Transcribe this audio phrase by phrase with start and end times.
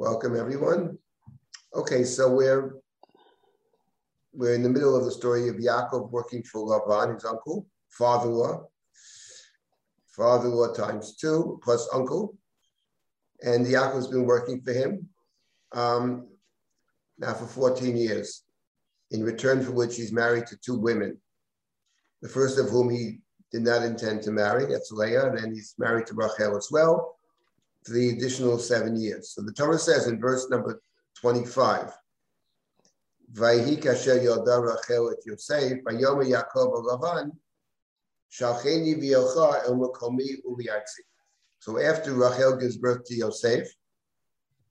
[0.00, 0.96] Welcome everyone.
[1.74, 2.76] Okay, so we're
[4.32, 8.64] we're in the middle of the story of Yaakov working for Lavan, his uncle, father-in-law,
[10.16, 12.34] father-in-law times two plus uncle,
[13.42, 15.06] and Yaakov's been working for him
[15.72, 16.28] um,
[17.18, 18.44] now for 14 years.
[19.10, 21.18] In return for which he's married to two women,
[22.22, 23.18] the first of whom he
[23.52, 27.19] did not intend to marry, that's Leah, and then he's married to Rachel as well
[27.84, 29.30] for the additional seven years.
[29.30, 30.80] So the Torah says in verse number
[31.20, 31.92] 25,
[33.32, 37.30] Vayhi kasher yoda Rachel et Yosef, Vayoma Yaakov Lavan,
[38.32, 41.02] Shalcheni v'yocha el makomi uliyartzi.
[41.58, 43.68] So after Rachel gives birth to Yosef,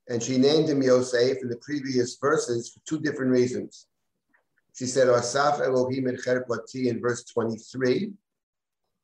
[0.09, 3.85] and she named him Yosef in the previous verses for two different reasons.
[4.73, 8.11] She said, Asaf Elohim et cherpati in verse 23.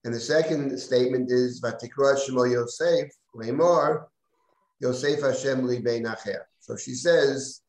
[0.04, 3.12] And the second statement is, Vatikra Shemo Yosef,
[4.80, 5.84] Yosef Hashem li
[6.60, 7.62] So she says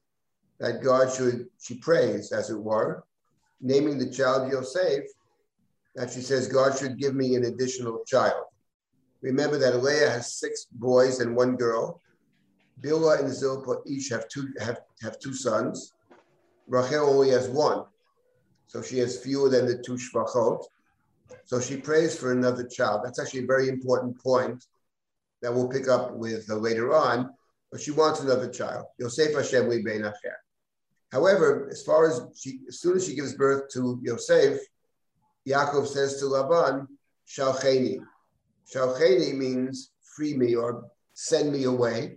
[0.59, 3.05] that God should, she prays, as it were,
[3.61, 5.05] naming the child Yosef,
[5.95, 8.45] that she says God should give me an additional child.
[9.23, 12.01] Remember that Leah has six boys and one girl.
[12.81, 15.95] Bilhah and Zilpah each have two have, have two sons.
[16.69, 17.85] Rachel only has one,
[18.67, 20.63] so she has fewer than the two shvachot.
[21.45, 23.01] So she prays for another child.
[23.05, 24.67] That's actually a very important point
[25.43, 27.31] that we'll pick up with later on.
[27.71, 28.87] But she wants another child.
[28.99, 30.11] Yosef Hashem li bein.
[31.13, 34.61] However, as far as she, as soon as she gives birth to Yosef,
[35.47, 36.87] Yaakov says to Laban,
[37.29, 38.01] Shalcheni.
[38.73, 42.17] Shalcheni means free me or send me away.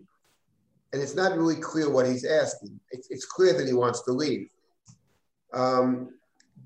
[0.91, 2.79] And it's not really clear what he's asking.
[2.91, 4.49] It's, it's clear that he wants to leave.
[5.53, 6.09] Um,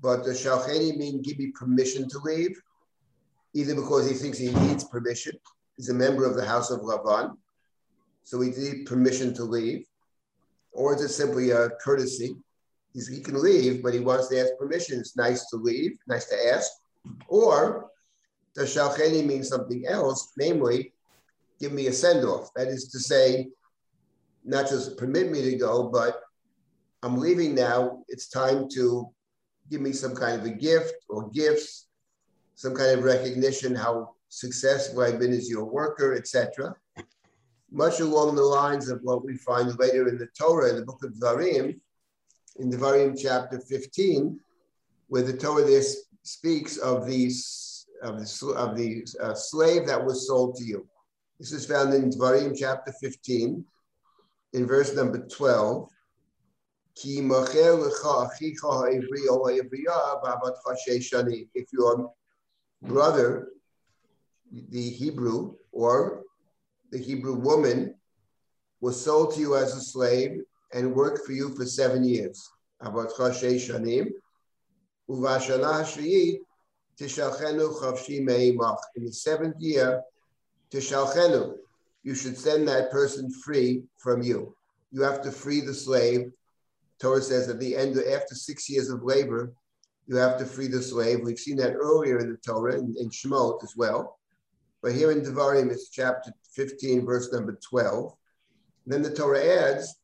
[0.00, 2.58] but does Shalcheni mean give me permission to leave?
[3.54, 5.38] Either because he thinks he needs permission,
[5.76, 7.36] he's a member of the house of Lavan,
[8.22, 9.86] so he needs permission to leave,
[10.72, 12.36] or is it simply a courtesy?
[12.92, 15.00] He's, he can leave, but he wants to ask permission.
[15.00, 16.70] It's nice to leave, nice to ask.
[17.26, 17.90] Or
[18.54, 20.92] does Shalcheni mean something else, namely,
[21.60, 22.54] give me a send off?
[22.54, 23.48] That is to say,
[24.44, 26.20] not just permit me to go, but
[27.02, 28.04] I'm leaving now.
[28.08, 29.10] It's time to
[29.70, 31.88] give me some kind of a gift or gifts,
[32.54, 36.74] some kind of recognition how successful I've been as your worker, etc.
[37.70, 41.04] Much along the lines of what we find later in the Torah, in the book
[41.04, 41.78] of Dvarim,
[42.58, 44.38] in Dvarim chapter 15,
[45.06, 45.82] where the Torah there
[46.22, 47.30] speaks of the,
[48.02, 50.84] of the, of the uh, slave that was sold to you.
[51.38, 53.64] This is found in Dvarim chapter 15,
[54.52, 55.88] in verse number 12.
[56.96, 57.54] If
[61.72, 62.12] your
[62.82, 63.48] brother,
[64.70, 66.22] the Hebrew or
[66.90, 67.94] the Hebrew woman,
[68.80, 70.42] was sold to you as a slave
[70.72, 72.50] and worked for you for seven years,
[72.80, 72.92] in
[79.04, 80.02] the seventh year,
[82.02, 84.54] you should send that person free from you.
[84.92, 86.30] You have to free the slave
[87.00, 89.52] Torah says at the end, after six years of labor,
[90.06, 91.20] you have to free the slave.
[91.22, 94.18] We've seen that earlier in the Torah, in, in Shemot as well.
[94.84, 98.12] But here in Devarim, it's chapter 15, verse number 12.
[98.84, 99.96] Then the Torah adds,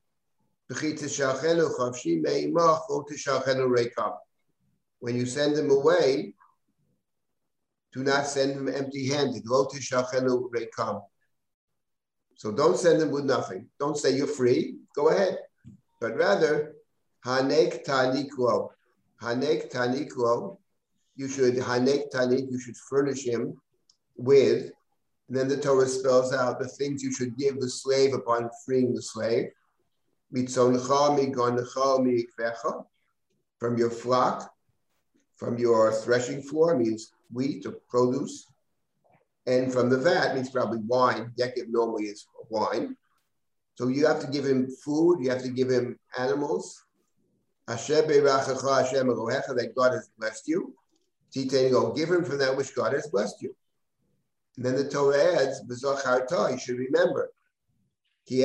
[5.01, 6.35] when you send them away,
[7.93, 9.45] do not send them empty handed.
[9.45, 9.71] So
[12.51, 13.69] don't send them with nothing.
[13.79, 14.77] Don't say you're free.
[14.97, 15.37] Go ahead.
[16.01, 16.73] But rather.
[17.27, 17.51] You
[21.29, 22.51] should hanek tanik.
[22.51, 23.61] You should furnish him
[24.21, 24.71] with.
[25.29, 29.03] Then the Torah spells out the things you should give the slave upon freeing the
[29.03, 29.51] slave.
[33.59, 34.53] From your flock,
[35.37, 38.47] from your threshing floor means wheat or produce,
[39.47, 41.33] and from the vat means probably wine.
[41.39, 42.97] Dekib normally is wine.
[43.75, 46.85] So you have to give him food, you have to give him animals,
[49.55, 50.75] that God has blessed you.
[51.35, 53.55] Go give him from that which God has blessed you.
[54.61, 57.33] And then the Torah adds, you should remember.
[58.27, 58.45] You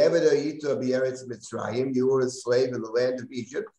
[2.08, 3.70] were a slave in the land of Egypt.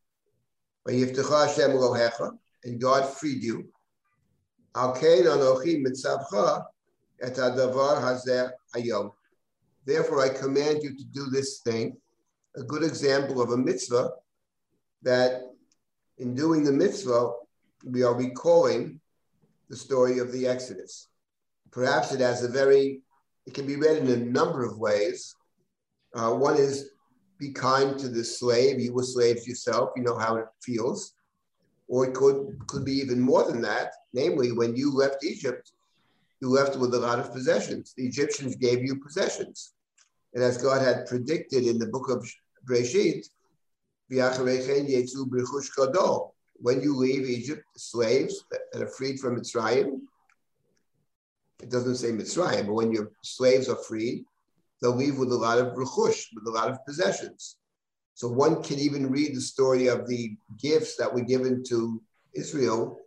[0.87, 3.73] And God freed you.
[9.87, 11.97] Therefore, I command you to do this thing.
[12.57, 14.11] A good example of a mitzvah
[15.01, 15.41] that
[16.19, 17.33] in doing the mitzvah,
[17.83, 19.01] we are recalling
[19.71, 21.09] the story of the Exodus.
[21.77, 23.03] Perhaps it has a very,
[23.45, 25.37] it can be read in a number of ways.
[26.15, 26.93] Uh, one is
[27.39, 28.81] be kind to the slave.
[28.81, 29.91] You were slaves yourself.
[29.95, 31.13] You know how it feels.
[31.87, 33.93] Or it could, could be even more than that.
[34.15, 35.73] Namely, when you left Egypt,
[36.41, 37.93] you left with a lot of possessions.
[37.95, 39.75] The Egyptians gave you possessions.
[40.33, 42.27] And as God had predicted in the book of
[42.67, 43.29] Breshit,
[46.59, 50.01] when you leave Egypt, slaves that are freed from Mitzrayim,
[51.61, 54.25] it doesn't say Mitzrayim, but when your slaves are freed,
[54.81, 57.57] they'll leave with a lot of ruchush, with a lot of possessions.
[58.15, 62.01] So one can even read the story of the gifts that were given to
[62.35, 63.01] Israel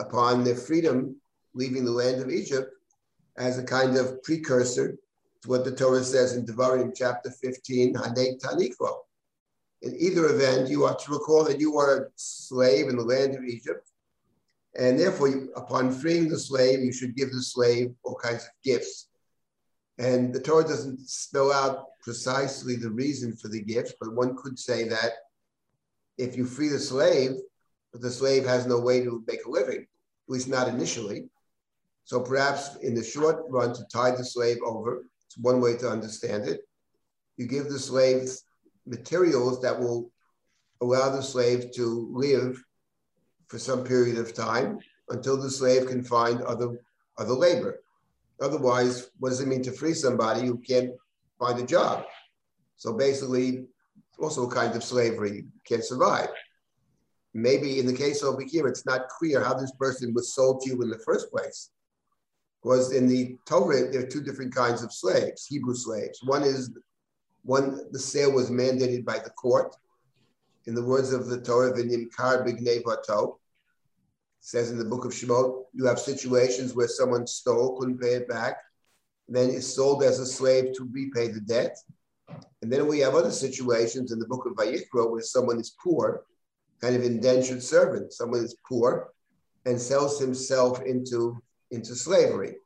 [0.00, 1.16] upon their freedom,
[1.54, 2.70] leaving the land of Egypt,
[3.36, 4.96] as a kind of precursor
[5.42, 8.98] to what the Torah says in Devarim chapter 15, Hanek Tanikro.
[9.82, 13.34] In either event, you are to recall that you were a slave in the land
[13.34, 13.90] of Egypt,
[14.76, 19.08] and therefore, upon freeing the slave, you should give the slave all kinds of gifts.
[19.98, 24.58] And the Torah doesn't spell out precisely the reason for the gifts, but one could
[24.58, 25.12] say that
[26.18, 27.32] if you free the slave,
[27.92, 29.86] but the slave has no way to make a living, at
[30.28, 31.28] least not initially.
[32.04, 35.88] So perhaps in the short run, to tie the slave over, it's one way to
[35.88, 36.62] understand it.
[37.36, 38.28] You give the slave
[38.86, 40.10] materials that will
[40.80, 42.62] allow the slave to live
[43.54, 44.80] for some period of time
[45.10, 46.76] until the slave can find other,
[47.18, 47.84] other labor.
[48.40, 50.90] Otherwise, what does it mean to free somebody who can't
[51.38, 52.04] find a job?
[52.78, 53.66] So basically,
[54.18, 56.30] also a kind of slavery, you can't survive.
[57.32, 60.70] Maybe in the case over here, it's not clear how this person was sold to
[60.70, 61.70] you in the first place.
[62.60, 66.18] Because in the Torah, there are two different kinds of slaves, Hebrew slaves.
[66.24, 66.72] One is
[67.44, 69.76] one, the sale was mandated by the court.
[70.66, 71.70] In the words of the Torah,
[72.16, 73.36] Kar Bignei Vato,
[74.44, 78.28] says in the book of Shemot, you have situations where someone stole, couldn't pay it
[78.28, 78.58] back,
[79.26, 81.74] then is sold as a slave to repay the debt.
[82.60, 86.26] And then we have other situations in the book of Vayikra where someone is poor,
[86.82, 88.12] kind of indentured servant.
[88.12, 89.14] Someone is poor
[89.64, 92.56] and sells himself into, into slavery.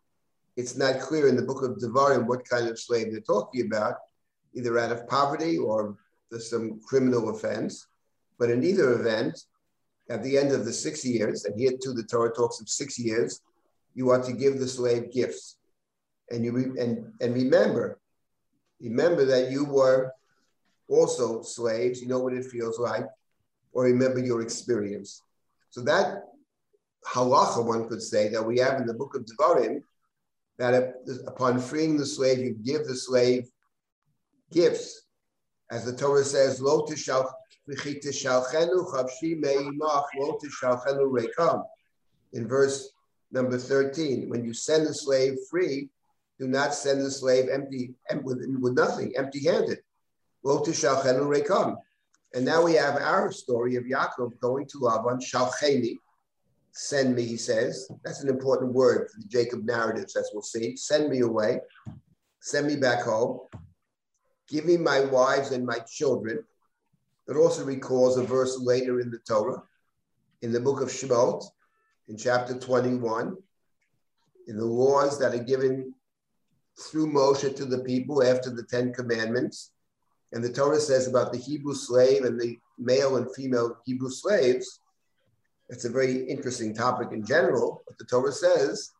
[0.56, 3.94] It's not clear in the book of Devarim what kind of slave they're talking about,
[4.52, 5.96] either out of poverty or
[6.28, 7.86] there's some criminal offense.
[8.36, 9.38] But in either event,
[10.10, 12.98] at the end of the six years, and here too the Torah talks of six
[12.98, 13.40] years,
[13.94, 15.58] you are to give the slave gifts.
[16.30, 17.98] And you re- and, and remember,
[18.80, 20.12] remember that you were
[20.88, 23.06] also slaves, you know what it feels like,
[23.72, 25.22] or remember your experience.
[25.70, 26.24] So that
[27.06, 29.82] halacha, one could say, that we have in the book of Devarim,
[30.58, 30.94] that
[31.26, 33.48] upon freeing the slave, you give the slave
[34.52, 35.02] gifts.
[35.70, 37.30] As the Torah says, Lo tishal
[42.32, 42.92] in verse
[43.30, 45.88] number 13, when you send the slave free,
[46.38, 49.80] do not send the slave empty, with, with nothing, empty handed.
[52.34, 55.96] And now we have our story of Yaakov going to Lavan, Shalcheni,
[56.72, 57.90] send me, he says.
[58.04, 60.76] That's an important word for the Jacob narratives, as we'll see.
[60.76, 61.60] Send me away,
[62.40, 63.40] send me back home,
[64.48, 66.44] give me my wives and my children,
[67.28, 69.62] it also recalls a verse later in the Torah,
[70.42, 71.44] in the book of Shemot,
[72.08, 73.36] in chapter 21,
[74.46, 75.94] in the laws that are given
[76.80, 79.72] through Moshe to the people after the Ten Commandments.
[80.32, 84.80] And the Torah says about the Hebrew slave and the male and female Hebrew slaves.
[85.68, 88.92] It's a very interesting topic in general, but the Torah says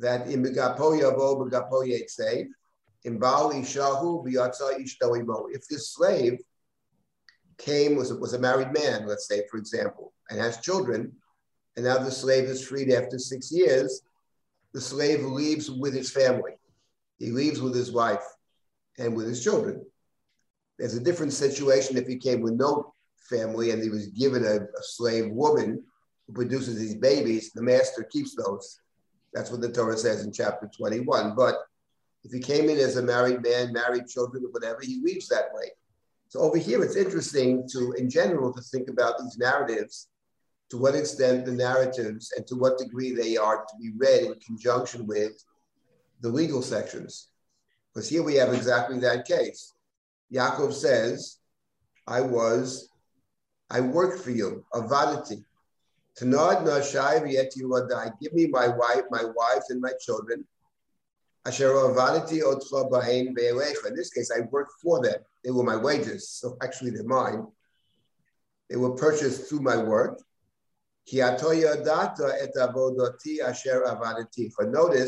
[0.00, 2.48] that in Begapo Yavo, Begapo Yetzeh,
[3.04, 5.46] in Baal Ishahu, Biyatza Ishtoimo.
[5.52, 6.40] If this slave
[7.58, 11.12] came, was, was a married man, let's say, for example, and has children,
[11.76, 14.02] and now the slave is freed after six years,
[14.72, 16.52] the slave leaves with his family.
[17.18, 18.24] He leaves with his wife
[18.98, 19.84] and with his children.
[20.78, 22.94] There's a different situation if he came with no
[23.28, 25.82] family and he was given a, a slave woman
[26.26, 28.80] who produces these babies, the master keeps those.
[29.32, 31.34] That's what the Torah says in chapter 21.
[31.34, 31.56] But
[32.24, 35.52] if he came in as a married man, married children, or whatever, he leaves that
[35.52, 35.70] way.
[36.34, 40.08] So over here, it's interesting to, in general, to think about these narratives,
[40.70, 44.34] to what extent the narratives and to what degree they are to be read in
[44.40, 45.30] conjunction with
[46.22, 47.28] the legal sections.
[47.94, 49.74] Because here we have exactly that case.
[50.34, 51.38] Yaakov says,
[52.08, 52.88] I was,
[53.70, 55.44] I worked for you, avadati.
[56.18, 60.44] Tanad nashai Give me my wife, my wives, and my children.
[61.46, 63.34] In
[63.94, 65.16] this case, I worked for them.
[65.44, 67.46] They were my wages, so actually they're mine.
[68.70, 70.22] They were purchased through my work.
[71.12, 71.44] Notice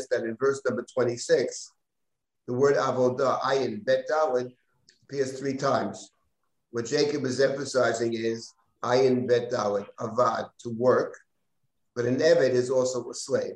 [0.07, 1.71] that in verse number 26,
[2.45, 4.53] the word avodah, ayin, bet dalid,
[5.03, 6.11] appears three times.
[6.69, 8.53] What Jacob is emphasizing is
[8.83, 11.17] ayin bet dalet, avad, to work,
[11.95, 13.55] but an eved is also a slave.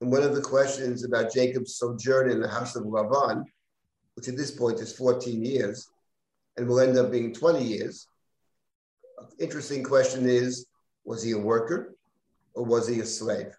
[0.00, 3.44] And one of the questions about Jacob's sojourn in the house of Lavan,
[4.14, 5.88] which at this point is 14 years,
[6.56, 8.08] and will end up being 20 years.
[9.38, 10.66] Interesting question is,
[11.04, 11.94] was he a worker
[12.54, 13.52] or was he a slave?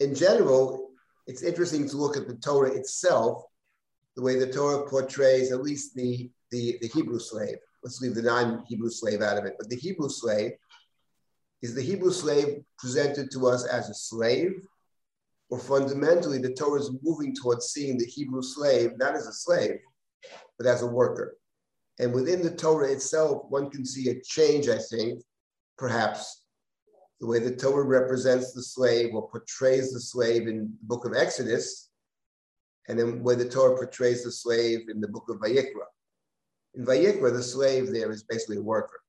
[0.00, 0.90] In general,
[1.26, 3.44] it's interesting to look at the Torah itself,
[4.14, 7.56] the way the Torah portrays at least the, the, the Hebrew slave.
[7.82, 9.54] Let's leave the non-Hebrew slave out of it.
[9.58, 10.52] But the Hebrew slave
[11.62, 14.66] is the Hebrew slave presented to us as a slave,
[15.50, 19.78] or fundamentally the Torah is moving towards seeing the Hebrew slave not as a slave,
[20.58, 21.36] but as a worker.
[21.98, 25.22] And within the Torah itself, one can see a change, I think,
[25.78, 26.42] perhaps,
[27.20, 31.14] the way the Torah represents the slave or portrays the slave in the book of
[31.14, 31.90] Exodus,
[32.88, 35.86] and then where the Torah portrays the slave in the book of Vayikra.
[36.74, 39.00] In Vayikra, the slave there is basically a worker.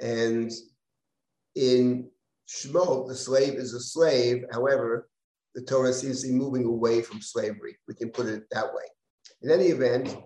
[0.00, 0.50] And
[1.54, 2.10] in
[2.48, 4.44] Shemot, the slave is a slave.
[4.52, 5.08] However,
[5.54, 7.76] the Torah seems to be moving away from slavery.
[7.88, 8.84] We can put it that way.
[9.42, 10.16] In any event,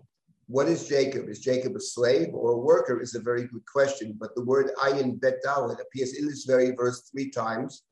[0.46, 1.28] what is Jacob?
[1.28, 3.00] Is Jacob a slave or a worker?
[3.00, 4.16] Is a very good question.
[4.18, 7.82] But the word ayin bet dalet appears in this very verse three times.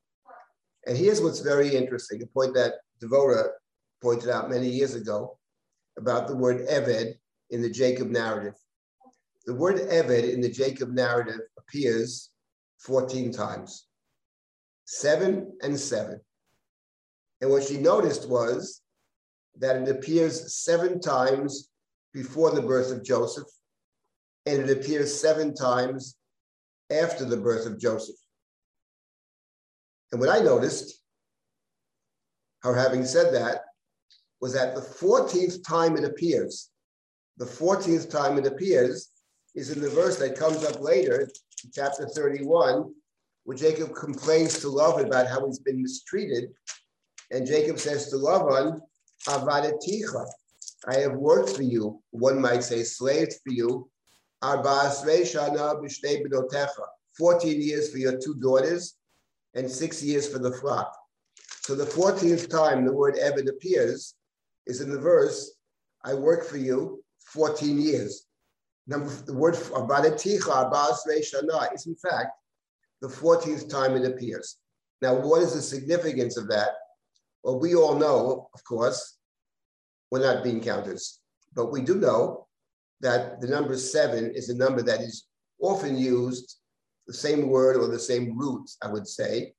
[0.87, 3.49] And here's what's very interesting a point that Devora
[4.03, 5.39] pointed out many years ago
[5.99, 7.15] about the word Eved
[7.51, 8.55] in the Jacob narrative.
[9.45, 12.31] The word Eved in the Jacob narrative appears
[12.81, 13.86] 14 times,
[14.87, 16.21] seven and seven.
[17.41, 18.81] And what she noticed was
[19.59, 21.71] that it appears seven times
[22.15, 23.49] before the birth of Joseph,
[24.47, 26.17] and it appears seven times
[26.91, 28.17] after the birth of Joseph.
[30.13, 31.03] And what I noticed,
[32.63, 33.63] her having said that,
[34.41, 36.71] was that the 14th time it appears,
[37.39, 39.11] the 14th time it appears
[39.55, 41.29] is in the verse that comes up later,
[41.73, 42.95] chapter 31,
[43.47, 46.51] where Jacob complains to Lavan about how he's been mistreated.
[47.31, 48.81] And Jacob says to Lavan,
[49.29, 53.89] I have worked for you, one might say slaved for you,
[54.43, 54.83] 14
[57.63, 58.97] years for your two daughters
[59.55, 60.93] and six years for the flock.
[61.61, 64.17] So the 14th time the word Eved appears
[64.67, 65.53] is in the verse,
[66.05, 68.27] I work for you 14 years.
[68.89, 72.33] Number, the word Abadaticha, Shana is in fact
[73.07, 74.57] the 14th time it appears.
[75.01, 76.71] Now, what is the significance of that?
[77.43, 79.19] Well, we all know, of course,
[80.11, 81.21] we're not bean counters.
[81.55, 82.47] But we do know
[83.01, 85.27] that the number seven is a number that is
[85.61, 86.57] often used,
[87.07, 89.55] the same word or the same root, I would say,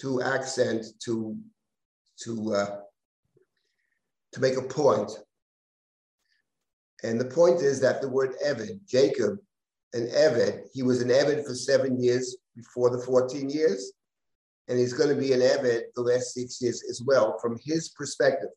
[0.00, 1.36] to accent, to,
[2.22, 2.76] to, uh,
[4.32, 5.10] to make a point.
[7.02, 9.38] And the point is that the word Eved, Jacob,
[9.94, 13.92] an Eved, he was an Eved for seven years before the 14 years,
[14.68, 17.88] and he's going to be an Eved the last six years as well, from his
[17.90, 18.50] perspective.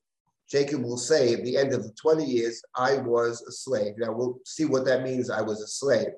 [0.49, 3.93] Jacob will say at the end of the 20 years, I was a slave.
[3.97, 5.29] Now we'll see what that means.
[5.29, 6.09] I was a slave.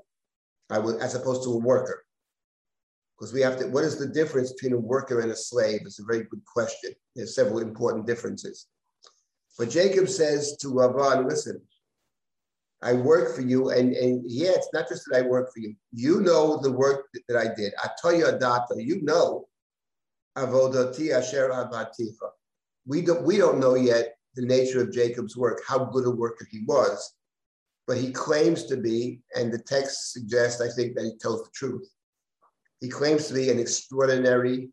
[0.72, 2.04] I was as opposed to a worker.
[3.16, 5.82] Because we have to, what is the difference between a worker and a slave?
[5.86, 6.94] It's a very good question.
[7.16, 8.66] There's several important differences.
[9.60, 11.62] But Jacob says to Lavan, listen,
[12.84, 13.70] I work for you.
[13.70, 15.74] And, and yeah, it's not just that I work for you.
[15.92, 17.74] You know the work that I did.
[17.84, 19.48] Atoya data, you know.
[20.38, 22.30] Avodati asher abaticha.
[22.86, 26.48] We don't, we don't know yet the nature of Jacob's work, how good a worker
[26.52, 27.14] he was.
[27.88, 31.52] But he claims to be, and the text suggests, I think, that he tells the
[31.54, 31.88] truth.
[32.82, 34.70] He claims to be an extraordinary,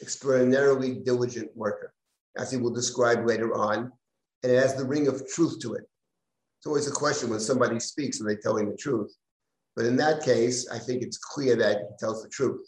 [0.00, 1.92] extraordinarily diligent worker,
[2.36, 3.92] as he will describe later on.
[4.42, 5.84] And it has the ring of truth to it.
[6.62, 9.12] It's always a question when somebody speaks, and they're telling the truth?
[9.74, 12.64] But in that case, I think it's clear that he tells the truth.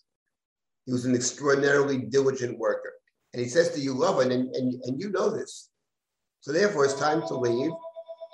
[0.85, 2.93] He was an extraordinarily diligent worker.
[3.33, 5.71] And he says to you, Lavan, and, and, and you know this.
[6.41, 7.71] So therefore, it's time to leave.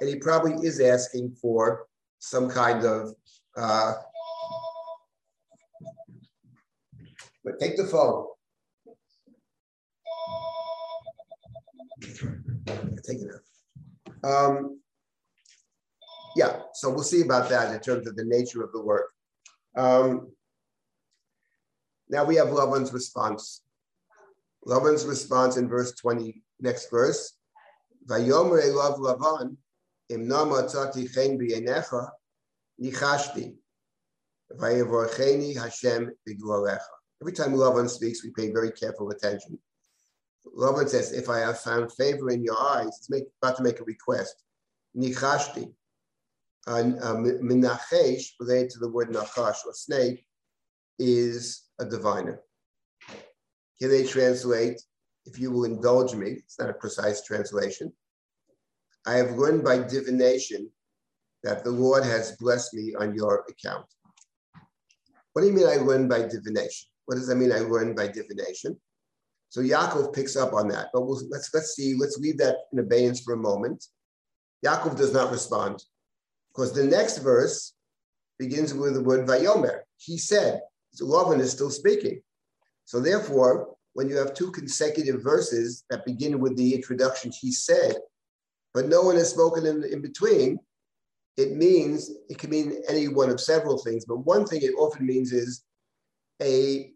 [0.00, 1.84] And he probably is asking for
[2.20, 3.14] some kind of,
[3.58, 3.92] uh,
[7.44, 8.28] but take the phone.
[12.00, 13.28] Take it
[14.24, 14.54] out.
[14.56, 14.80] Um,
[16.40, 19.10] yeah, so we'll see about that in terms of the nature of the work.
[19.76, 20.32] Um,
[22.08, 23.60] now we have Lavan's response.
[24.66, 27.34] Lavan's response in verse 20, next verse.
[28.06, 29.56] Vayomer Elav Lavan,
[30.08, 32.08] Im Nama Tzati Chen B'Yenecha,
[32.82, 33.54] Nichashti,
[34.58, 36.94] Vayevorcheni Hashem B'Glorecha.
[37.20, 39.58] Every time Lavan speaks, we pay very careful attention.
[40.58, 43.84] Lavan says, if I have found favor in your eyes, make, about to make a
[43.84, 44.36] request.
[44.96, 45.70] nichashti.
[46.66, 46.82] Uh,
[47.42, 50.24] minachesh, related to the word nachash or snake,
[50.98, 52.40] is a diviner.
[53.76, 54.80] Here they translate,
[55.24, 57.92] if you will indulge me, it's not a precise translation.
[59.06, 60.70] I have learned by divination
[61.42, 63.86] that the Lord has blessed me on your account.
[65.32, 66.88] What do you mean I learned by divination?
[67.06, 68.78] What does that mean I learned by divination?
[69.48, 72.78] So Yaakov picks up on that, but we'll, let's let's see, let's leave that in
[72.78, 73.84] abeyance for a moment.
[74.64, 75.82] Yaakov does not respond
[76.52, 77.74] because the next verse
[78.38, 79.80] begins with the word Vayomer.
[79.96, 80.60] He said,
[81.00, 82.22] Lavan is still speaking.
[82.84, 87.96] So therefore, when you have two consecutive verses that begin with the introduction, he said,
[88.72, 90.58] but no one has spoken in, in between,
[91.36, 95.06] it means, it can mean any one of several things, but one thing it often
[95.06, 95.64] means is
[96.42, 96.92] a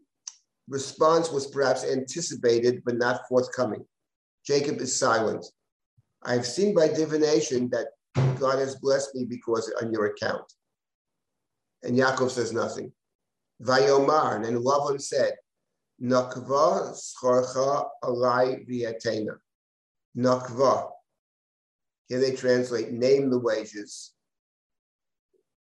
[0.68, 3.84] response was perhaps anticipated but not forthcoming.
[4.46, 5.44] Jacob is silent.
[6.22, 10.44] I've seen by divination that God has blessed me because on your account.
[11.82, 12.92] And Yaakov says nothing.
[13.62, 15.34] Vayomar, and Lavan said,
[16.02, 19.36] Nakva scharcha alai viatena.
[20.16, 20.90] Nakva.
[22.08, 24.12] Here they translate, name the wages.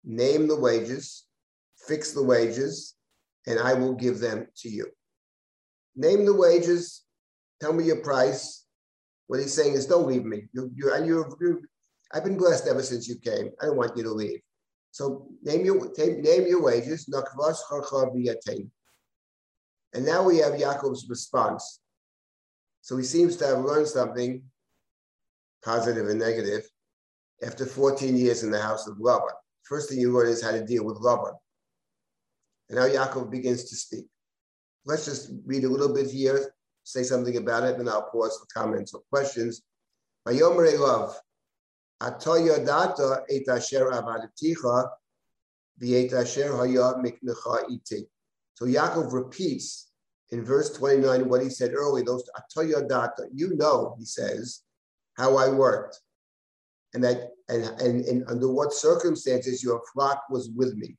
[0.04, 1.24] Name the wages,
[1.88, 2.94] fix the wages,
[3.46, 4.86] and I will give them to you.
[5.96, 7.02] Name the wages,
[7.60, 8.64] tell me your price.
[9.26, 10.44] What he's saying is, don't leave me.
[10.52, 11.62] You, you, and you, you,
[12.16, 13.50] I've been blessed ever since you came.
[13.60, 14.40] I don't want you to leave.
[14.90, 17.06] So name your name your wages.
[19.92, 21.80] And now we have Yaakov's response.
[22.80, 24.42] So he seems to have learned something,
[25.62, 26.62] positive and negative,
[27.44, 29.28] after 14 years in the house of Laban.
[29.64, 31.34] First thing you learn is how to deal with Laban.
[32.70, 34.06] And now Yaakov begins to speak.
[34.86, 36.54] Let's just read a little bit here,
[36.84, 39.60] say something about it, and I'll pause for comments or questions.
[42.02, 44.88] Atoya data et asher avadaticha,
[45.80, 48.06] haya miknecha iti.
[48.54, 49.90] So Yaakov repeats
[50.30, 54.62] in verse 29 what he said earlier, those atoya data, you know, he says,
[55.16, 56.00] how I worked.
[56.94, 60.96] And that and, and, and under what circumstances your flock was with me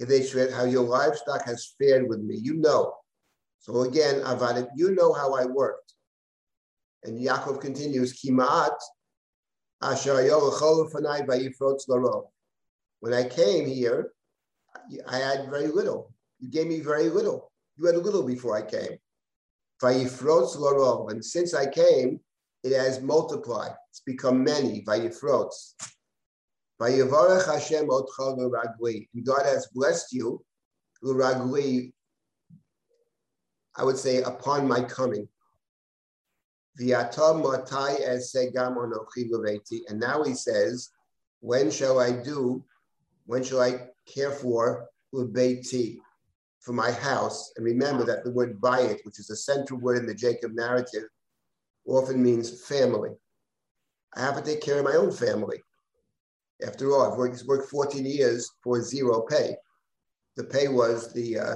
[0.00, 2.36] If they shred how your livestock has fared with me.
[2.36, 2.94] You know.
[3.60, 5.94] So again, Avadim, you know how I worked.
[7.04, 8.76] And Yaakov continues, Kimaat
[13.00, 14.12] When I came here,
[15.08, 16.14] I had very little.
[16.40, 17.50] You gave me very little.
[17.76, 18.98] You had little before I came.
[19.82, 22.20] And since I came,
[22.64, 23.74] it has multiplied.
[23.90, 24.82] It's become many.
[24.86, 24.96] And
[29.24, 30.44] God has blessed you,
[33.78, 35.28] I would say, upon my coming.
[39.88, 40.90] And now he says,
[41.40, 42.64] when shall I do,
[43.26, 45.98] when shall I care for l'beiti,
[46.60, 47.52] for my house?
[47.56, 51.04] And remember that the word bayit, which is a central word in the Jacob narrative,
[51.86, 53.10] often means family.
[54.14, 55.62] I have to take care of my own family.
[56.66, 59.56] After all, I've worked, worked 14 years for zero pay.
[60.36, 61.54] The pay was the uh,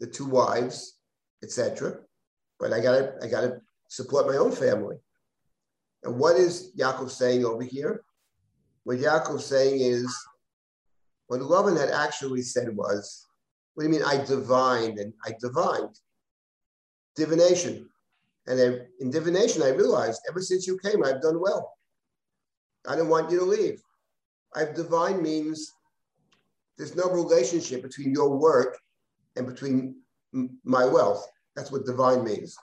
[0.00, 0.98] the two wives,
[1.42, 1.98] etc.
[2.58, 4.96] But I gotta I gotta support my own family.
[6.04, 8.02] And what is Yaakov saying over here?
[8.84, 10.14] What Yaakov's saying is,
[11.26, 13.26] what Laban had actually said was,
[13.74, 15.98] what do you mean I divined and I divined?
[17.16, 17.88] Divination.
[18.46, 21.72] And in divination, I realized ever since you came, I've done well.
[22.86, 23.82] I don't want you to leave.
[24.54, 25.72] I've divine means
[26.78, 28.78] there's no relationship between your work
[29.34, 29.96] and between
[30.62, 31.26] my wealth.
[31.56, 32.56] That's what divine means.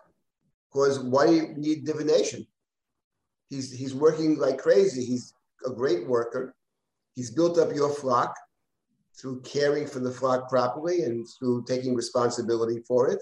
[0.74, 2.48] Because why do you need divination?
[3.50, 5.06] He's, he's working like crazy.
[5.06, 5.34] He's
[5.66, 6.56] a great worker.
[7.16, 8.36] He's built up your flock
[9.16, 13.22] through caring for the flock properly and through taking responsibility for it.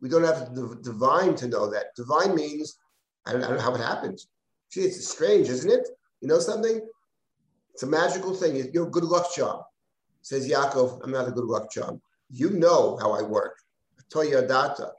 [0.00, 1.94] We don't have to divine to know that.
[1.94, 2.78] Divine means,
[3.26, 4.28] I don't, I don't know how it happens.
[4.70, 5.88] Gee, it's strange, isn't it?
[6.20, 6.80] You know something?
[7.74, 8.70] It's a magical thing.
[8.72, 9.60] You're a good luck charm.
[10.22, 12.00] Says Yaakov, I'm not a good luck charm.
[12.30, 13.58] You know how I work.
[14.10, 14.92] Toya data.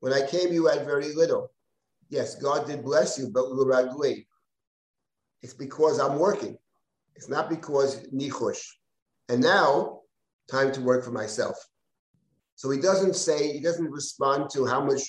[0.00, 1.52] When I came, you had very little.
[2.08, 4.26] Yes, God did bless you, but luragli.
[5.42, 6.58] It's because I'm working.
[7.14, 8.62] It's not because nichush.
[9.28, 10.00] And now,
[10.50, 11.56] time to work for myself.
[12.56, 15.02] So he doesn't say, he doesn't respond to how much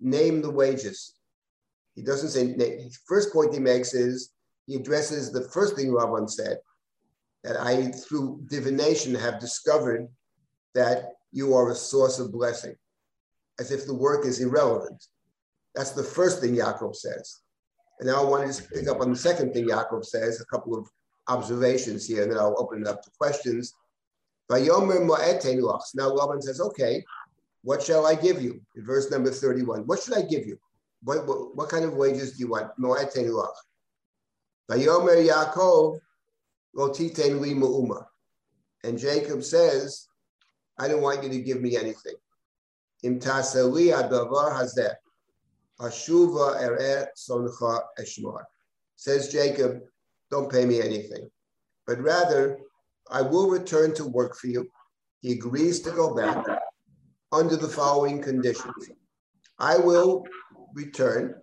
[0.00, 1.14] name the wages.
[1.94, 4.30] He doesn't say, first point he makes is
[4.66, 6.58] he addresses the first thing Laban said,
[7.42, 10.08] that I, through divination, have discovered
[10.74, 12.74] that you are a source of blessing,
[13.58, 15.06] as if the work is irrelevant.
[15.74, 17.40] That's the first thing Yaakov says.
[18.00, 20.76] And now I want to pick up on the second thing Yaakov says, a couple
[20.76, 20.88] of
[21.28, 23.72] observations here, and then I'll open it up to questions.
[24.50, 27.04] Now Laban says, okay,
[27.62, 28.60] what shall I give you?
[28.76, 30.58] In verse number 31, what should I give you?
[31.02, 32.70] What, what, what kind of wages do you want?
[38.84, 40.08] And Jacob says,
[40.78, 42.14] I don't want you to give me anything.
[43.04, 44.94] Im taseli adavar hazeh,
[45.78, 48.44] ashuva ere soncha eshmar.
[48.96, 49.82] Says Jacob,
[50.30, 51.30] don't pay me anything,
[51.86, 52.58] but rather
[53.10, 54.70] I will return to work for you.
[55.20, 56.46] He agrees to go back
[57.30, 58.90] under the following conditions.
[59.58, 60.24] I will
[60.72, 61.34] return.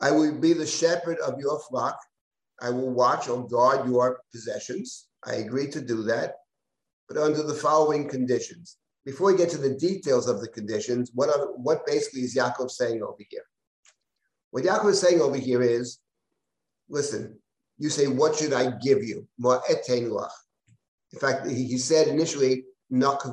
[0.00, 1.98] I will be the shepherd of your flock.
[2.60, 5.08] I will watch or guard your possessions.
[5.24, 6.36] I agree to do that,
[7.08, 8.76] but under the following conditions.
[9.04, 12.70] Before we get to the details of the conditions, what, are, what basically is Yaakov
[12.70, 13.42] saying over here?
[14.52, 15.98] What Yaakov is saying over here is,
[16.88, 17.38] listen,
[17.78, 19.26] you say, what should I give you?
[21.12, 23.24] In fact, he said initially, there's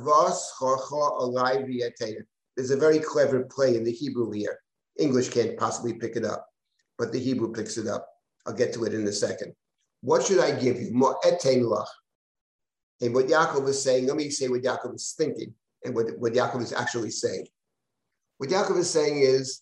[2.72, 4.60] a very clever play in the Hebrew here.
[4.98, 6.48] English can't possibly pick it up,
[6.98, 8.08] but the Hebrew picks it up.
[8.48, 9.54] I'll get to it in a second.
[10.02, 10.92] What should I give you?
[13.02, 16.34] And what Yaakov is saying, let me say what Yaakov is thinking and what, what
[16.34, 17.48] Yaakov is actually saying.
[18.38, 19.62] What Yaakov is saying is,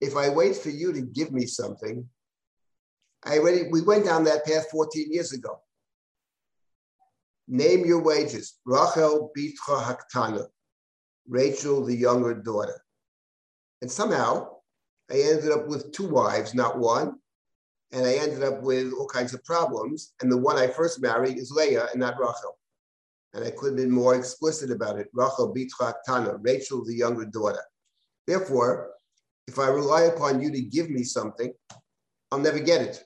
[0.00, 2.08] if I wait for you to give me something,
[3.24, 5.60] I already we went down that path 14 years ago.
[7.46, 8.58] Name your wages.
[8.64, 10.46] Rachel Bitra Haktana,
[11.28, 12.82] Rachel, the younger daughter.
[13.80, 14.56] And somehow
[15.10, 17.18] I ended up with two wives, not one,
[17.92, 20.14] and I ended up with all kinds of problems.
[20.20, 22.58] And the one I first married is Leah and not Rachel.
[23.34, 25.08] And I could have been more explicit about it.
[25.12, 27.62] Rachel Bitra Tana, Rachel, the younger daughter.
[28.26, 28.92] Therefore,
[29.46, 31.52] if I rely upon you to give me something,
[32.30, 33.04] I'll never get it.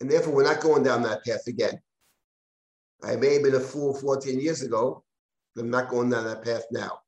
[0.00, 1.80] And therefore, we're not going down that path again.
[3.02, 5.04] I may have been a fool 14 years ago,
[5.54, 7.00] but I'm not going down that path now.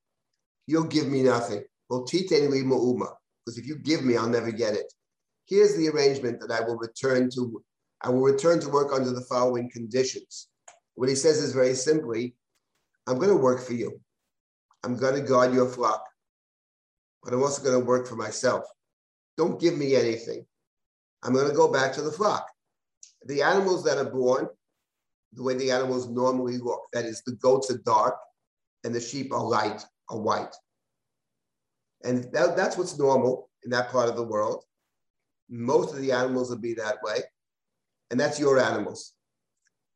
[0.66, 1.64] You'll give me nothing.
[1.90, 4.92] Because if you give me, I'll never get it
[5.52, 7.62] here's the arrangement that I will return to.
[8.00, 10.48] I will return to work under the following conditions.
[10.94, 12.34] What he says is very simply,
[13.06, 14.00] I'm going to work for you.
[14.82, 16.04] I'm going to guard your flock,
[17.22, 18.64] but I'm also going to work for myself.
[19.36, 20.46] Don't give me anything.
[21.22, 22.48] I'm going to go back to the flock.
[23.26, 24.48] The animals that are born,
[25.34, 28.16] the way the animals normally look, that is, the goats are dark
[28.84, 30.54] and the sheep are light, are white.
[32.04, 34.64] And that, that's what's normal in that part of the world.
[35.52, 37.18] Most of the animals will be that way.
[38.10, 39.12] And that's your animals.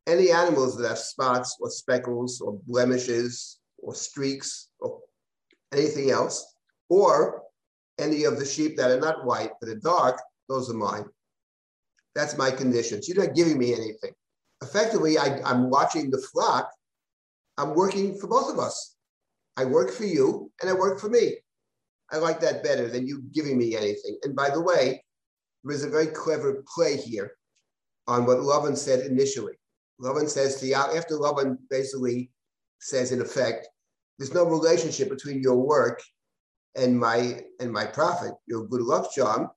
[0.06, 5.00] Any animals that have spots or speckles or blemishes or streaks or
[5.72, 6.54] anything else,
[6.88, 7.42] or
[7.98, 11.06] any of the sheep that are not white but are dark, those are mine.
[12.14, 13.08] That's my conditions.
[13.08, 14.12] You're not giving me anything.
[14.62, 16.70] Effectively, I, I'm watching the flock.
[17.58, 18.96] I'm working for both of us.
[19.56, 21.36] I work for you and I work for me.
[22.12, 24.18] I like that better than you giving me anything.
[24.22, 25.02] And by the way,
[25.66, 27.32] there is a very clever play here
[28.06, 29.54] on what Lavan said initially.
[30.00, 32.30] Lavan says to Yaakov, after Lavan basically
[32.78, 33.68] says in effect,
[34.16, 36.00] there's no relationship between your work
[36.76, 38.32] and my and my profit.
[38.46, 39.50] Your good luck charm.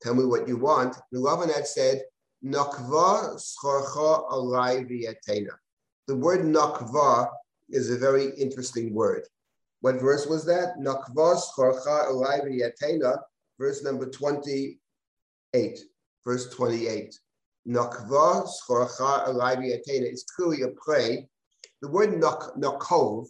[0.00, 0.96] Tell me what you want.
[1.12, 2.02] And Lavan had said,
[2.44, 5.52] Nakva alai v'yatena.
[6.06, 7.28] The word nakva
[7.68, 9.22] is a very interesting word.
[9.80, 10.78] What verse was that?
[10.78, 13.18] Nakva schorcha alai v'yatena,
[13.58, 14.78] verse number 20,
[15.56, 15.78] 8,
[16.24, 17.18] verse 28.
[17.66, 18.44] Nakva
[20.12, 21.28] is clearly a play.
[21.82, 23.26] The word nak, nakov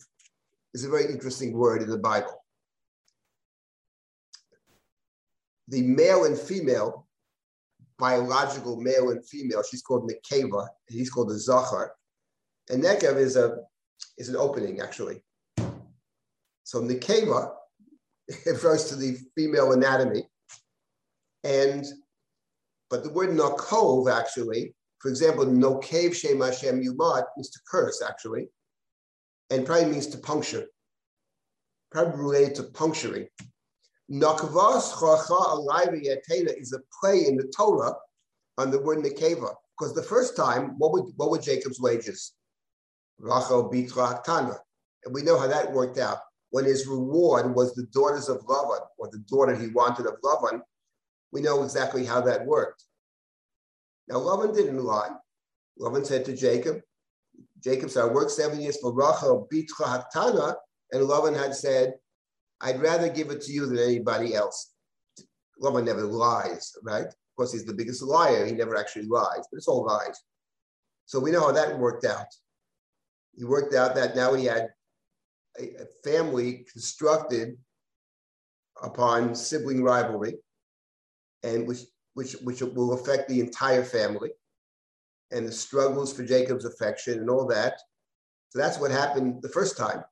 [0.75, 2.43] is a very interesting word in the Bible.
[5.69, 7.07] The male and female,
[7.99, 11.93] biological male and female, she's called Nekeva, and he's called the Zachar.
[12.71, 13.59] And Nekev is a
[14.19, 15.23] is an opening, actually.
[16.65, 17.53] So Nekeva
[18.47, 20.29] refers to the female anatomy.
[21.45, 21.87] And
[22.91, 28.03] but the word nakov actually, for example, no cave shem Hashem yumat means to curse
[28.07, 28.49] actually,
[29.51, 30.67] and probably means to puncture,
[31.91, 33.29] probably related to puncturing.
[34.11, 37.95] Nakvas chacha alayva yatena is a play in the Torah
[38.59, 42.33] on the word nekeva, because the first time, what were, what were Jacob's wages?
[43.19, 44.57] Rachel bitra tana.
[45.05, 46.19] And we know how that worked out.
[46.51, 50.61] When his reward was the daughters of Lavan, or the daughter he wanted of Lavan,
[51.37, 52.83] we know exactly how that worked.
[54.09, 55.11] Now, Lavan didn't lie.
[55.79, 56.81] Lavan said to Jacob,
[57.63, 60.55] Jacob said, I worked seven years for Rachel Bitra Haktana,
[60.93, 61.93] and Lavan had said,
[62.63, 64.73] I'd rather give it to you than anybody else.
[65.63, 67.05] Lavan never lies, right?
[67.05, 68.47] Of course, he's the biggest liar.
[68.47, 70.19] He never actually lies, but it's all lies.
[71.05, 72.29] So we know how that worked out.
[73.37, 74.71] He worked out that now he had
[75.61, 77.59] a family constructed
[78.83, 80.39] upon sibling rivalry,
[81.43, 81.81] and which
[82.15, 84.31] which which will affect the entire family,
[85.31, 87.81] and the struggles for Jacob's affection and all that.
[88.51, 90.03] So that's what happened the first time.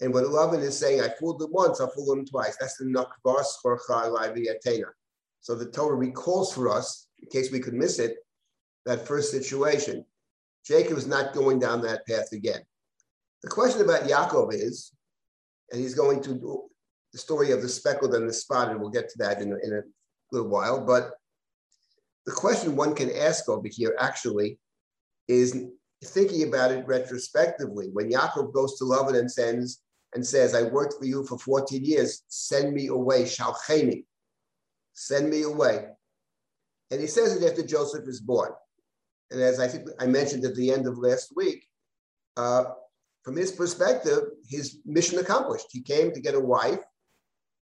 [0.00, 2.56] And what Lavan is saying, I fooled him once, I fooled him twice.
[2.58, 4.84] That's the skorcha
[5.40, 8.16] So the Torah recalls for us, in case we could miss it,
[8.86, 10.04] that first situation.
[10.64, 12.62] Jacob is not going down that path again.
[13.42, 14.92] The question about Yaakov is,
[15.70, 16.62] and he's going to do
[17.12, 18.78] the story of the speckled and the spotted.
[18.78, 19.82] We'll get to that in a, in a
[20.32, 20.84] little while.
[20.84, 21.12] But
[22.26, 24.58] the question one can ask over here actually
[25.28, 25.66] is
[26.04, 27.90] thinking about it retrospectively.
[27.92, 29.82] When Yaakov goes to Lavan and sends
[30.14, 34.04] and says, I worked for you for 14 years, send me away, shalcheni,
[34.92, 35.86] send me away.
[36.90, 38.50] And he says it after Joseph is born.
[39.30, 41.64] And as I think I mentioned at the end of last week,
[42.36, 42.64] uh,
[43.22, 45.66] from his perspective, his mission accomplished.
[45.70, 46.80] He came to get a wife,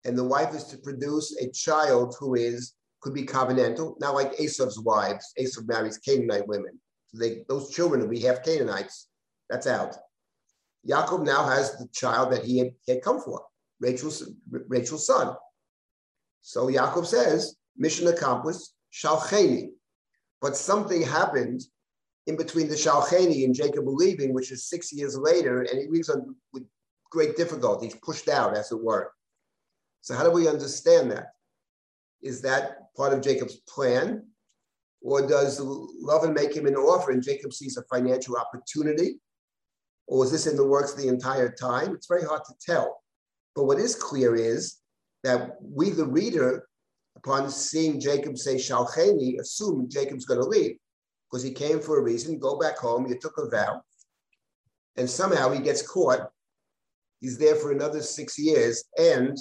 [0.04, 4.38] and the wife is to produce a child who is could be covenantal, not like
[4.38, 5.32] Esau's wives.
[5.38, 6.78] Esau marries Canaanite women.
[7.08, 9.08] So they, those children will be half Canaanites.
[9.48, 9.96] That's out.
[10.88, 13.42] Yaakov now has the child that he had, had come for,
[13.80, 15.34] Rachel's, Rachel's son.
[16.42, 19.70] So Yaakov says, mission accomplished, shalcheni.
[20.40, 21.62] But something happened
[22.26, 26.08] in between the shalcheni and Jacob leaving, which is six years later, and he leaves
[26.08, 26.64] on, with
[27.10, 27.86] great difficulty.
[27.86, 29.12] He's pushed out, as it were.
[30.00, 31.28] So how do we understand that?
[32.22, 34.24] Is that part of Jacob's plan?
[35.02, 39.18] Or does Lavan make him an offer and Jacob sees a financial opportunity?
[40.06, 41.94] Or was this in the works the entire time?
[41.94, 43.00] It's very hard to tell.
[43.54, 44.76] But what is clear is
[45.22, 46.66] that we, the reader,
[47.16, 50.76] upon seeing Jacob say Shalcheni, assume Jacob's going to leave
[51.30, 53.82] because he came for a reason, go back home, you took a vow,
[54.96, 56.28] and somehow he gets caught.
[57.20, 59.36] He's there for another six years, and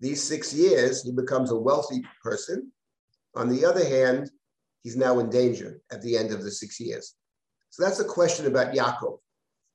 [0.00, 2.70] these six years, he becomes a wealthy person.
[3.34, 4.30] On the other hand,
[4.82, 7.14] he's now in danger at the end of the six years.
[7.70, 9.18] So that's a question about Yaakov.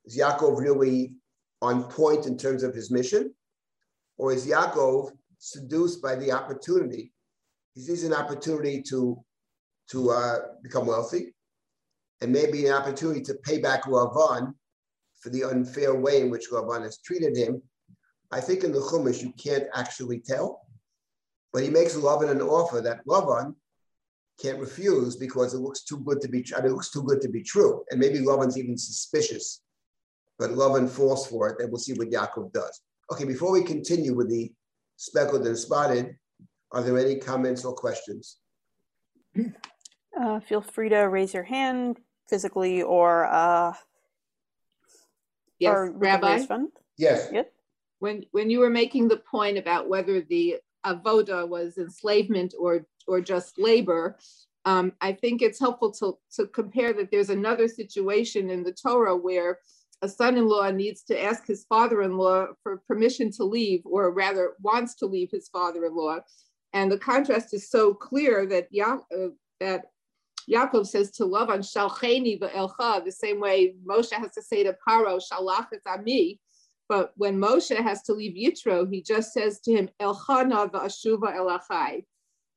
[0.06, 1.14] Is Yaakov really
[1.62, 3.34] on point in terms of his mission?
[4.18, 7.14] Or is Yaakov seduced by the opportunity?
[7.76, 9.24] He sees an opportunity to,
[9.90, 11.34] to uh, become wealthy
[12.22, 14.54] and maybe an opportunity to pay back Lavan
[15.20, 17.62] for the unfair way in which Lavan has treated him.
[18.34, 20.68] I think in the Chumash you can't actually tell,
[21.52, 23.56] but he makes Lavan an offer that Lavan
[24.42, 26.44] can't refuse because it looks too good to be.
[26.56, 29.62] I mean, it looks too good to be true, and maybe Lavan's even suspicious
[30.40, 32.82] but Lavan falls for it, and we'll see what Yaakov does.
[33.12, 34.52] Okay, before we continue with the
[34.98, 36.16] speckled and spotted,
[36.72, 38.38] are there any comments or questions?
[40.16, 41.98] Uh, feel free to raise your hand
[42.30, 43.74] physically or uh,
[45.58, 46.46] yes, or Rabbi.
[47.00, 47.30] Yes.
[47.34, 47.53] Yep.
[48.04, 53.22] When when you were making the point about whether the avoda was enslavement or or
[53.22, 54.18] just labor,
[54.66, 59.16] um, I think it's helpful to to compare that there's another situation in the Torah
[59.16, 59.60] where
[60.02, 65.06] a son-in-law needs to ask his father-in-law for permission to leave, or rather wants to
[65.06, 66.18] leave his father-in-law.
[66.74, 69.30] And the contrast is so clear that ya- uh,
[69.62, 69.82] that
[70.54, 75.22] Yaakov says to Lavan, Shalcheni v'elcha, the same way Moshe has to say to Paro,
[75.28, 76.42] Shalach ami.
[76.94, 82.06] But when Moshe has to leave Yitro, he just says to him, Elchana v'ashuva elachai.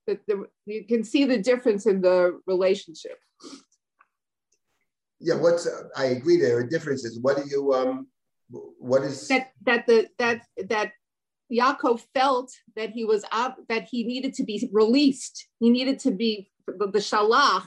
[0.07, 3.19] That the, you can see the difference in the relationship
[5.21, 7.19] yeah, what's uh, I agree there are differences.
[7.21, 8.09] What do you um
[8.79, 10.93] what is that that the that that
[11.53, 15.49] Yaakov felt that he was up that he needed to be released.
[15.59, 17.67] He needed to be the, the shalach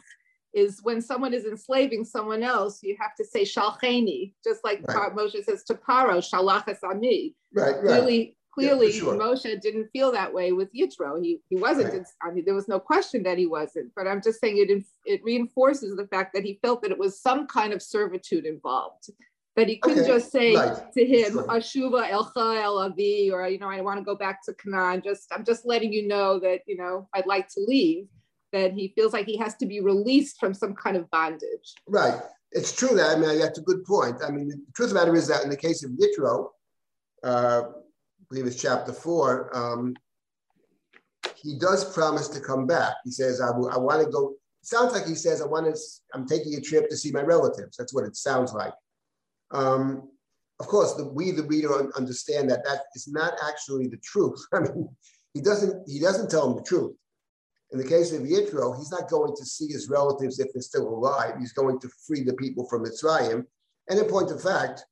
[0.53, 5.15] is when someone is enslaving someone else, you have to say shalcheni, just like right.
[5.15, 7.35] Moshe says to Paro, shalach ami.
[7.53, 7.81] Right, right.
[7.83, 9.15] Clearly, clearly yeah, sure.
[9.15, 11.23] Moshe didn't feel that way with Yitro.
[11.23, 12.05] He, he wasn't, right.
[12.23, 15.21] I mean, there was no question that he wasn't, but I'm just saying it, it
[15.23, 19.11] reinforces the fact that he felt that it was some kind of servitude involved.
[19.55, 20.07] That he couldn't okay.
[20.07, 20.93] just say right.
[20.93, 24.53] to him, Ashuva Elcha El Avi, or, you know, I want to go back to
[24.53, 25.01] Canaan.
[25.03, 28.07] Just, I'm just letting you know that, you know, I'd like to leave.
[28.51, 31.73] That he feels like he has to be released from some kind of bondage.
[31.87, 32.19] Right.
[32.51, 34.17] It's true that, I mean, that's a good point.
[34.25, 36.47] I mean, the truth of the matter is that in the case of Yitro,
[37.23, 37.61] uh,
[38.29, 39.95] believe it's chapter four, um,
[41.35, 42.93] he does promise to come back.
[43.03, 44.35] He says, I, I want to go.
[44.61, 45.79] Sounds like he says, I want to,
[46.13, 47.77] I'm taking a trip to see my relatives.
[47.77, 48.73] That's what it sounds like.
[49.51, 50.09] Um,
[50.59, 54.39] of course, the, we, the reader, understand that that is not actually the truth.
[54.53, 54.89] I mean,
[55.33, 56.95] he doesn't he doesn't tell him the truth.
[57.71, 60.87] In the case of Yitro, he's not going to see his relatives if they're still
[60.87, 61.35] alive.
[61.39, 63.45] He's going to free the people from Mitzrayim.
[63.89, 64.83] And in point of fact,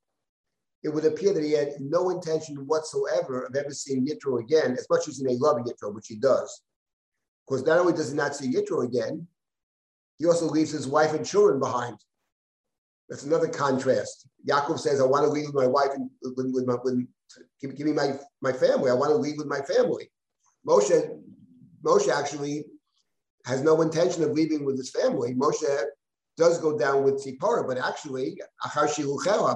[0.84, 4.86] it would appear that he had no intention whatsoever of ever seeing Yitro again, as
[4.88, 6.62] much as he may love Yitro, which he does.
[7.46, 9.26] Because not only does he not see Yitro again,
[10.18, 11.96] he also leaves his wife and children behind.
[13.08, 14.28] That's another contrast.
[14.48, 17.06] Yaakov says, I want to leave with my wife and with, with my, with,
[17.60, 18.90] give, give me my, my family.
[18.90, 20.10] I want to leave with my family.
[20.66, 21.18] Moshe,
[21.84, 22.64] Moshe actually
[23.44, 25.34] has no intention of leaving with his family.
[25.34, 25.84] Moshe
[26.36, 28.68] does go down with Tzipora, but actually, uh,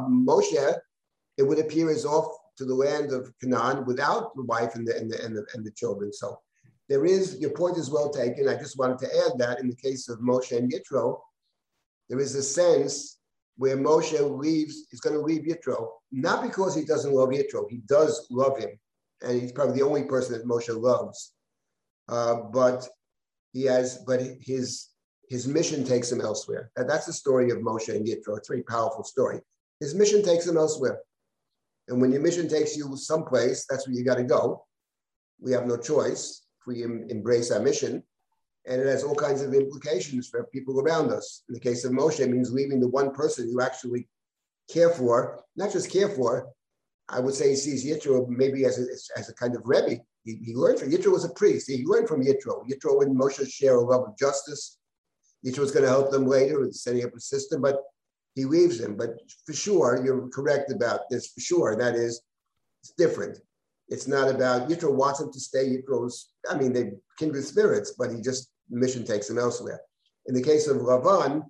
[0.09, 0.77] Moshe,
[1.39, 4.97] it would appear is off to the land of Canaan without the wife and the,
[4.97, 6.13] and the, and the, and the children.
[6.13, 6.39] So
[6.89, 8.49] there is, your point is well taken.
[8.49, 11.21] I just wanted to add that in the case of Moshe and Yitro,
[12.09, 13.19] there is a sense
[13.57, 17.79] where Moshe leaves, he's going to leave Yitro, not because he doesn't love Yitro, he
[17.87, 18.71] does love him,
[19.23, 21.33] and he's probably the only person that Moshe loves.
[22.13, 22.87] Uh, but
[23.53, 24.89] he has, but his
[25.29, 26.71] his mission takes him elsewhere.
[26.77, 28.37] And that's the story of Moshe and Yitro.
[28.37, 29.41] It's a very powerful story.
[29.81, 30.99] His mission takes him elsewhere.
[31.89, 34.67] And when your mission takes you someplace, that's where you got to go.
[35.41, 38.03] We have no choice if we em- embrace our mission
[38.67, 41.43] and it has all kinds of implications for people around us.
[41.49, 44.09] In the case of Moshe, it means leaving the one person you actually
[44.71, 46.49] care for, not just care for.
[47.09, 50.03] I would say he sees Yitro maybe as a, as a kind of Rebbe.
[50.25, 51.69] He, he learned from Yitro was a priest.
[51.69, 52.67] He learned from Yitro.
[52.69, 54.79] Yitro and Moshe share a love of justice.
[55.45, 57.83] Yitro was going to help them later with setting up a system, but
[58.35, 58.97] he leaves him.
[58.97, 61.29] But for sure, you're correct about this.
[61.29, 62.23] For sure, that is,
[62.83, 63.39] it's different.
[63.89, 65.69] It's not about Yitro wants him to stay.
[65.69, 69.81] Yitro's, I mean, they kindred spirits, but he just mission takes him elsewhere.
[70.27, 71.45] In the case of Lavan,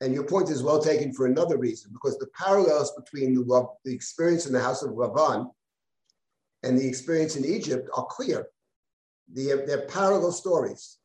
[0.00, 3.92] and your point is well taken for another reason, because the parallels between the, the
[3.92, 5.50] experience in the house of Lavan
[6.62, 8.48] and the experience in Egypt are clear.
[9.32, 10.98] They're, they're parallel stories.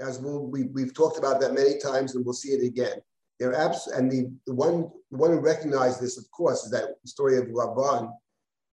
[0.00, 2.98] As we'll, we, have talked about that many times, and we'll see it again.
[3.38, 6.96] They're abs- and the, the one the one who recognized this, of course, is that
[7.02, 8.12] the story of Lavan,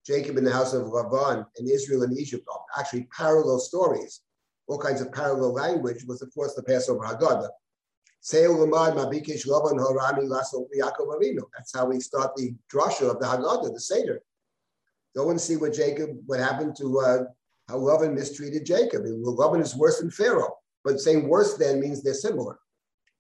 [0.07, 4.21] Jacob in the house of Lavan, and Israel in Egypt are actually parallel stories
[4.67, 7.49] all kinds of parallel language was, of course, the Passover Haggadah.
[11.57, 14.23] That's how we start the drasha of the Haggadah, the Seder.
[15.17, 17.25] Go and see what Jacob, what happened to uh,
[17.69, 19.05] how Lavan mistreated Jacob.
[19.05, 22.59] Lavan is worse than Pharaoh, but saying worse than means they're similar.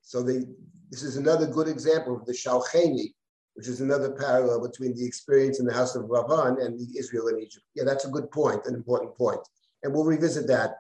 [0.02, 0.44] So they,
[0.90, 3.14] this is another good example of the Shalcheni,
[3.54, 7.28] which is another parallel between the experience in the house of Lavan and the Israel
[7.28, 7.64] in Egypt.
[7.74, 9.40] Yeah, that's a good point, an important point.
[9.82, 10.76] And we'll revisit that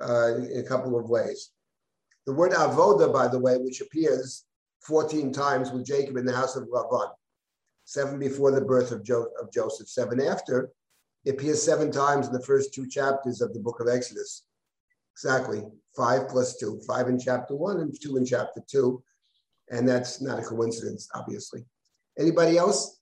[0.00, 1.52] uh, in a couple of ways.
[2.26, 4.44] The word avoda, by the way, which appears
[4.82, 7.10] 14 times with Jacob in the house of Lavan,
[7.90, 10.70] seven before the birth of, jo- of Joseph, seven after,
[11.24, 14.44] it appears seven times in the first two chapters of the book of Exodus.
[15.14, 15.64] Exactly,
[15.96, 19.02] five plus two, five in chapter one and two in chapter two.
[19.70, 21.64] And that's not a coincidence, obviously.
[22.16, 23.00] Anybody else?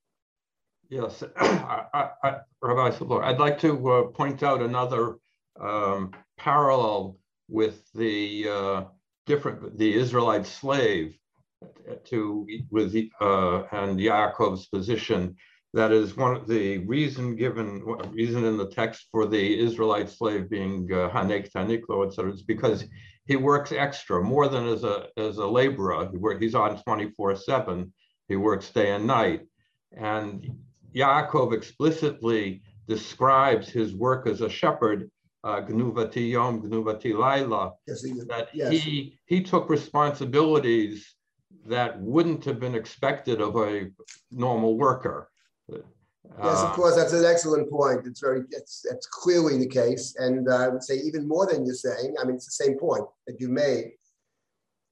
[0.89, 5.17] Yes, I, I, Rabbi Silber, I'd like to uh, point out another
[5.61, 8.85] um, parallel with the uh,
[9.27, 11.15] different the Israelite slave
[12.05, 15.37] to with uh, and Yaakov's position.
[15.75, 20.49] That is one of the reason given reason in the text for the Israelite slave
[20.49, 22.33] being uh, hanek taniklo, etc.
[22.33, 22.87] Is because
[23.27, 26.09] he works extra more than as a as a laborer.
[26.11, 27.93] He work, he's on twenty four seven.
[28.29, 29.47] He works day and night,
[29.97, 30.51] and
[30.95, 35.11] Yaakov explicitly describes his work as a shepherd
[35.45, 38.73] uh, Gnuvati Yom, Gnuvati Laila, Yes, he, that yes.
[38.73, 41.15] he he took responsibilities
[41.69, 43.91] that wouldn't have been expected of a
[44.31, 45.31] normal worker.
[45.71, 48.07] Yes, of course, that's an excellent point.
[48.07, 50.15] It's very, it's, it's clearly the case.
[50.19, 52.79] And uh, I would say even more than you're saying, I mean, it's the same
[52.79, 53.93] point that you made.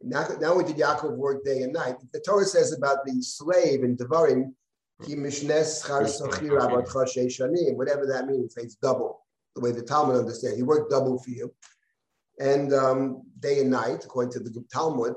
[0.02, 3.84] Not, not only did Yaakov work day and night, the Torah says about the slave
[3.84, 4.52] in Devarim,
[7.76, 10.56] whatever that means, it's double, the way the Talmud understands.
[10.56, 11.52] He worked double for you.
[12.40, 15.14] And um, day and night, according to the Talmud.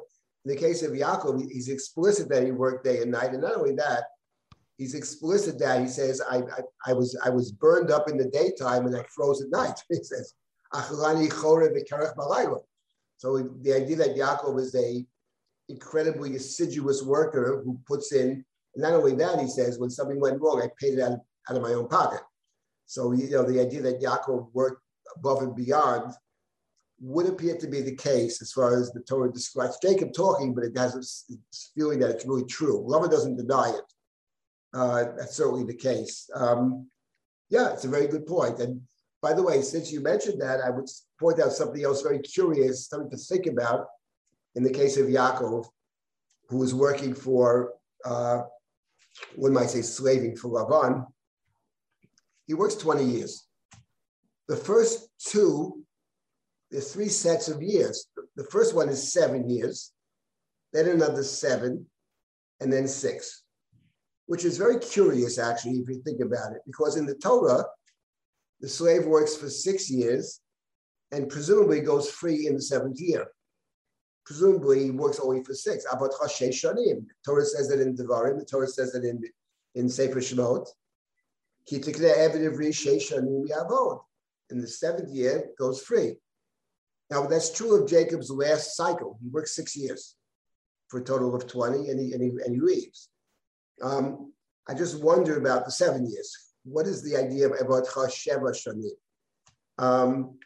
[0.50, 3.34] In the case of Yaakov, he's explicit that he worked day and night.
[3.34, 4.06] And not only that,
[4.80, 8.32] he's explicit that he says, I, I, I was I was burned up in the
[8.32, 9.80] daytime and I froze at night.
[9.90, 10.34] He says.
[10.74, 10.88] So
[13.62, 15.06] the idea that Yaakov is a
[15.68, 18.44] incredibly assiduous worker who puts in,
[18.74, 21.58] and not only that, he says, when something went wrong, I paid it out, out
[21.58, 22.22] of my own pocket.
[22.88, 24.82] So you know, the idea that Yaakov worked
[25.16, 26.12] above and beyond
[27.02, 30.64] would appear to be the case as far as the Torah describes Jacob talking, but
[30.64, 31.26] it has this
[31.76, 32.86] feeling that it's really true.
[32.88, 33.94] Lavan doesn't deny it.
[34.74, 36.30] Uh, that's certainly the case.
[36.36, 36.88] Um,
[37.50, 38.60] yeah, it's a very good point.
[38.60, 38.82] And
[39.22, 40.90] by the way, since you mentioned that, I would
[41.20, 43.88] point out something else very curious, something to think about
[44.56, 45.66] in the case of Yaakov,
[46.50, 47.74] who was working for,
[48.06, 48.42] uh,
[49.36, 51.06] one might say, slaving for Lavan.
[52.48, 53.46] He works 20 years.
[54.48, 55.84] The first two,
[56.72, 58.08] there's three sets of years.
[58.36, 59.92] The first one is seven years,
[60.74, 61.86] then another seven,
[62.60, 63.44] and then six,
[64.28, 67.66] which is very curious, actually, if you think about it, because in the Torah,
[68.62, 70.42] the slave works for six years
[71.12, 73.28] and presumably goes free in the seventh year.
[74.26, 75.86] Presumably, he works only for six.
[75.86, 77.06] Shanim.
[77.26, 78.38] Torah says that in Devarim.
[78.38, 79.24] The Torah says that in
[79.76, 80.68] in Sefer Shemot.
[84.52, 86.16] In the seventh year, goes free.
[87.10, 89.18] Now that's true of Jacob's last cycle.
[89.22, 90.16] He works six years
[90.90, 93.10] for a total of 20 and he, and he, and he leaves.
[93.82, 94.34] Um,
[94.68, 96.36] I just wonder about the seven years.
[96.64, 98.92] What is the idea of Evad Sheva Shanim?
[99.78, 100.38] Um,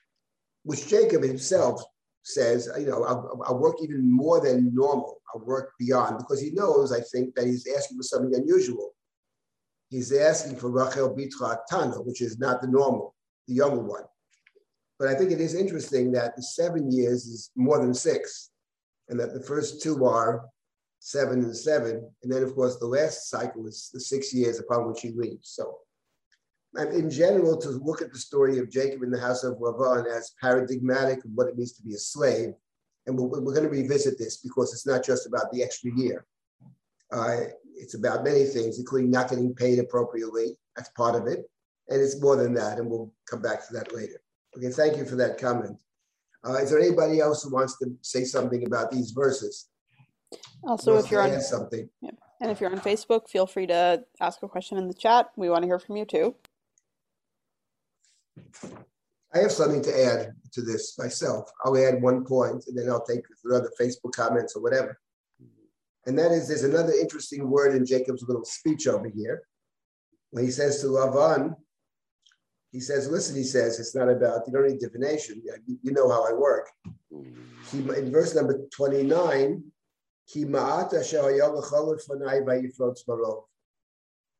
[0.63, 1.83] which Jacob himself
[2.23, 5.17] says, you know, I'll, I'll, work even more than normal.
[5.33, 8.91] I'll work beyond because he knows, I think, that he's asking for something unusual.
[9.89, 13.15] He's asking for Rachel Bitra Tana, which is not the normal,
[13.47, 14.03] the younger one.
[15.03, 18.51] But I think it is interesting that the seven years is more than six,
[19.09, 20.45] and that the first two are
[20.99, 22.09] seven and seven.
[22.23, 25.49] And then, of course, the last cycle is the six years upon which he leaves.
[25.49, 25.79] So,
[26.77, 30.35] in general, to look at the story of Jacob in the house of Lavan as
[30.39, 32.53] paradigmatic of what it means to be a slave.
[33.05, 36.25] And we're, we're going to revisit this because it's not just about the extra year.
[37.11, 37.41] Uh,
[37.75, 40.57] it's about many things, including not getting paid appropriately.
[40.77, 41.39] That's part of it.
[41.89, 42.77] And it's more than that.
[42.77, 44.22] And we'll come back to that later.
[44.57, 45.77] Okay, thank you for that comment.
[46.45, 49.69] Uh, is there anybody else who wants to say something about these verses?
[50.63, 52.11] Also, if you're on something, yeah.
[52.41, 55.29] and if you're on Facebook, feel free to ask a question in the chat.
[55.35, 56.35] We want to hear from you too.
[59.33, 61.49] I have something to add to this myself.
[61.63, 64.99] I'll add one point, and then I'll take the other Facebook comments or whatever.
[66.05, 69.43] And that is, there's another interesting word in Jacob's little speech over here.
[70.31, 71.55] When he says to Lavan,
[72.73, 75.41] he says, listen, he says, it's not about, you don't need divination.
[75.83, 76.69] You know how I work.
[77.11, 79.63] In verse number 29,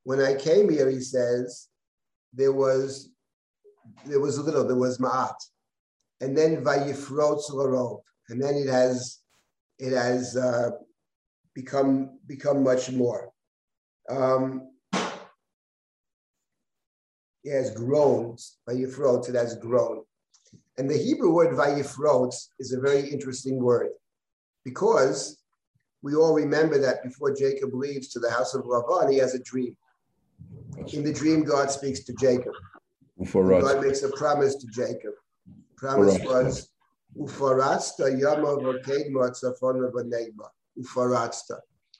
[0.05, 1.67] when I came here, he says,
[2.33, 3.09] there was
[4.05, 5.35] there was a little, there was ma'at.
[6.21, 6.65] And then.
[8.29, 9.19] And then it has
[9.77, 10.71] it has uh,
[11.53, 13.29] become become much more.
[14.09, 14.72] Um,
[17.43, 18.37] it has grown,
[18.69, 20.03] vayifrot, it has grown.
[20.77, 23.89] And the Hebrew word vayifrot is a very interesting word
[24.63, 25.43] because
[26.01, 29.39] we all remember that before Jacob leaves to the house of Lavan, he has a
[29.39, 29.75] dream.
[30.91, 32.53] In the dream, God speaks to Jacob.
[33.61, 35.13] God makes a promise to Jacob.
[35.77, 36.69] Promise was
[37.17, 40.47] Ufaratsta Yama Vakedma Tzafona Vanegma.
[40.79, 41.59] Ufaratsta.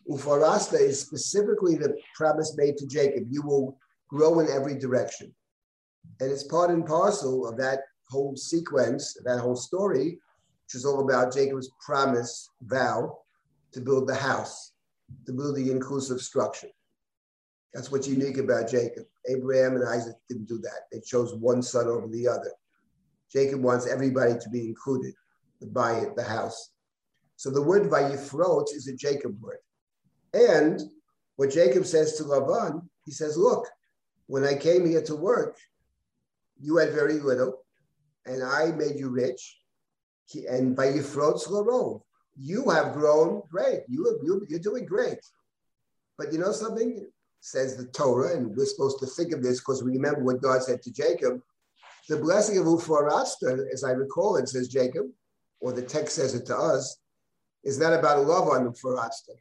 [0.09, 3.25] Ufaratsta is specifically the promise made to Jacob.
[3.29, 3.77] You will
[4.09, 5.33] grow in every direction.
[6.19, 7.79] And it's part and parcel of that
[8.09, 10.19] whole sequence, that whole story,
[10.65, 13.17] which is all about Jacob's promise, vow,
[13.71, 14.73] to build the house,
[15.25, 16.67] to build the inclusive structure.
[17.73, 19.05] That's what's unique about Jacob.
[19.27, 20.81] Abraham and Isaac didn't do that.
[20.91, 22.51] They chose one son over the other.
[23.31, 25.15] Jacob wants everybody to be included,
[25.59, 26.71] to buy the house.
[27.35, 29.57] So the word vayifrot is a Jacob word.
[30.33, 30.81] And
[31.37, 33.67] what Jacob says to Lavan, he says, look,
[34.33, 35.59] when I came here to work,
[36.59, 37.59] you had very little,
[38.25, 39.59] and I made you rich.
[40.49, 42.01] And by vayifrot larov,
[42.35, 43.81] you have grown great.
[43.87, 45.19] You, you, you're doing great.
[46.17, 47.05] But you know something?
[47.41, 50.63] says the Torah, and we're supposed to think of this because we remember what God
[50.63, 51.39] said to Jacob.
[52.09, 55.07] The blessing of Ufaratsta, as I recall it, says Jacob,
[55.59, 56.97] or the text says it to us,
[57.63, 59.35] is not about Lavan Ufaratsta.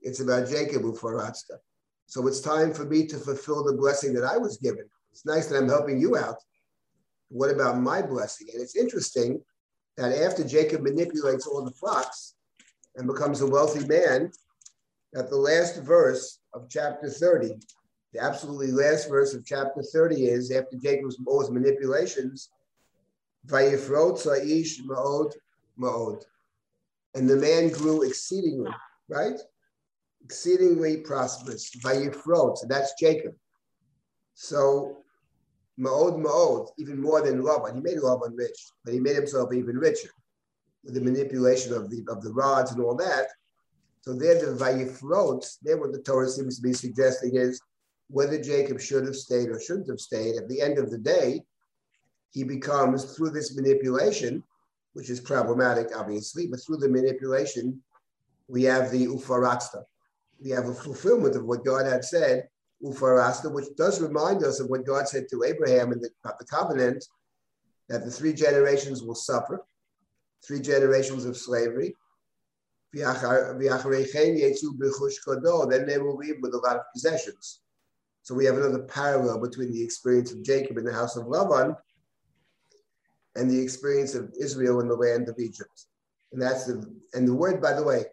[0.00, 1.56] It's about Jacob Ufaratsta.
[2.12, 4.84] So it's time for me to fulfill the blessing that I was given.
[5.12, 6.36] It's nice that I'm helping you out.
[7.30, 8.48] What about my blessing?
[8.52, 9.40] And it's interesting
[9.96, 12.34] that after Jacob manipulates all the flocks
[12.96, 14.30] and becomes a wealthy man,
[15.14, 17.54] that the last verse of chapter 30,
[18.12, 22.50] the absolutely last verse of chapter 30 is after Jacob's all his manipulations,
[23.48, 25.32] Sa'ish Ma'od
[25.80, 26.22] Ma'od.
[27.14, 28.70] And the man grew exceedingly,
[29.08, 29.40] right?
[30.24, 31.70] Exceedingly prosperous.
[31.82, 33.34] Vayifrot, so that's Jacob.
[34.34, 34.98] So
[35.78, 37.74] Ma'od Ma'od, even more than Laban.
[37.74, 40.10] He made Laban rich, but he made himself even richer
[40.84, 43.28] with the manipulation of the of the rods and all that.
[44.02, 47.60] So there, the Vayifrot, there what the Torah seems to be suggesting is
[48.08, 50.36] whether Jacob should have stayed or shouldn't have stayed.
[50.36, 51.42] At the end of the day,
[52.30, 54.42] he becomes through this manipulation,
[54.94, 57.80] which is problematic, obviously, but through the manipulation,
[58.48, 59.84] we have the ufarasta.
[60.42, 62.48] We have a fulfillment of what God had said,
[62.84, 67.04] ufarasta, which does remind us of what God said to Abraham in the, the covenant,
[67.88, 69.64] that the three generations will suffer,
[70.46, 71.94] three generations of slavery.
[72.92, 73.18] Then they
[75.98, 77.60] will leave with a lot of possessions.
[78.22, 81.76] So we have another parallel between the experience of Jacob in the house of Lavan
[83.34, 85.86] and the experience of Israel in the land of Egypt.
[86.32, 86.84] And that's the
[87.14, 88.04] and the word, by the way,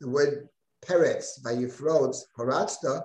[0.00, 0.48] the word
[0.86, 3.02] Peretz by Yifrot, Paratzta,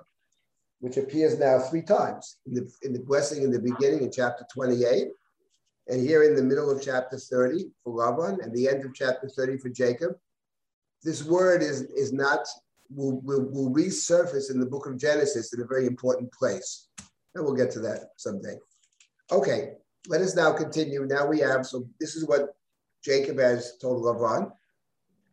[0.80, 4.46] which appears now three times in the, in the blessing in the beginning in chapter
[4.52, 5.08] 28,
[5.88, 9.28] and here in the middle of chapter 30 for Laban, and the end of chapter
[9.28, 10.12] 30 for Jacob.
[11.02, 12.46] This word is, is not,
[12.94, 16.88] will, will, will resurface in the book of Genesis in a very important place.
[17.34, 18.56] And we'll get to that someday.
[19.30, 19.72] Okay,
[20.08, 21.06] let us now continue.
[21.06, 22.54] Now we have, so this is what
[23.04, 24.50] Jacob has told Lavan.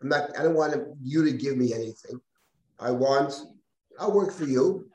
[0.01, 2.19] I'm not, I don't want you to give me anything.
[2.79, 3.33] I want,
[3.99, 4.89] I'll work for you,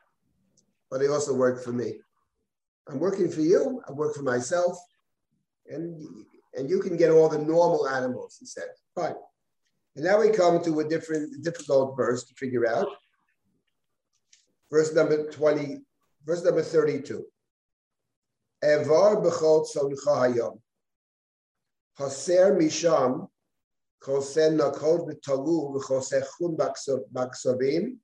[0.90, 1.98] but I also work for me.
[2.88, 4.76] I'm working for you, I work for myself,
[5.68, 6.02] and,
[6.54, 8.68] and you can get all the normal animals, he said.
[8.94, 9.14] Fine.
[9.96, 12.88] And now we come to a different, difficult verse to figure out.
[14.70, 15.82] Verse number 20,
[16.24, 17.24] verse number 32.
[18.64, 19.22] Evar.
[21.98, 23.28] Haser misham
[24.04, 27.98] chose nakod v'talu v'chose chun baksavim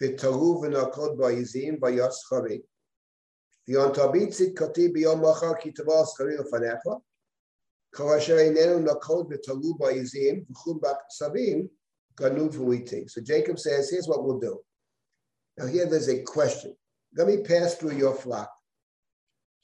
[0.00, 2.62] v'talu v'nakod ba'izim v'yas chari.
[3.68, 7.00] V'yon kati b'yom machar ki tava schari l'fanecha.
[7.94, 9.30] Kol asher einenu nakod
[9.78, 11.68] ba'izim v'chun baksavim
[12.16, 13.08] ganuv v'uiting.
[13.10, 14.58] So Jacob says, here's what we'll do.
[15.56, 16.74] Now here there's a question.
[17.16, 18.50] Let me pass through your flock.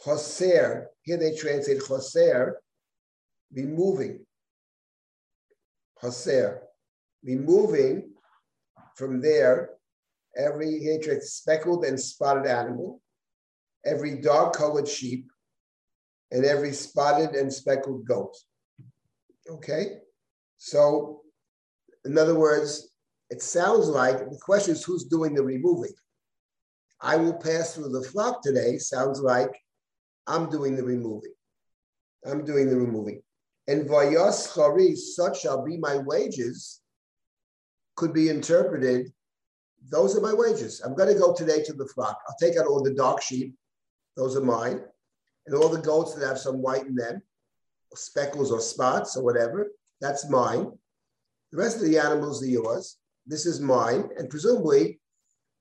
[0.04, 2.54] Hoser, here they translate Hoser,
[3.52, 4.26] removing.
[6.04, 6.58] Hoser,
[7.22, 8.10] removing
[8.96, 9.70] from there
[10.36, 13.00] every here speckled and spotted animal,
[13.86, 15.30] every dark colored sheep,
[16.30, 18.34] and every spotted and speckled goat.
[19.48, 19.98] Okay?
[20.58, 21.22] So,
[22.04, 22.90] in other words,
[23.30, 25.94] it sounds like the question is who's doing the removing.
[27.00, 29.54] I will pass through the flock today sounds like
[30.26, 31.34] I'm doing the removing.
[32.24, 33.22] I'm doing the removing.
[33.66, 36.80] And vayas chari, such shall be my wages,
[37.96, 39.12] could be interpreted,
[39.88, 40.80] those are my wages.
[40.84, 42.18] I'm going to go today to the flock.
[42.28, 43.54] I'll take out all the dark sheep,
[44.16, 44.80] those are mine,
[45.46, 47.22] and all the goats that have some white in them,
[47.90, 50.70] or speckles or spots or whatever, that's mine.
[51.52, 52.96] The rest of the animals are yours.
[53.26, 55.00] This is mine, and presumably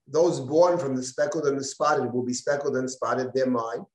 [0.08, 3.86] those born from the speckled and the spotted will be speckled and spotted, they're mine.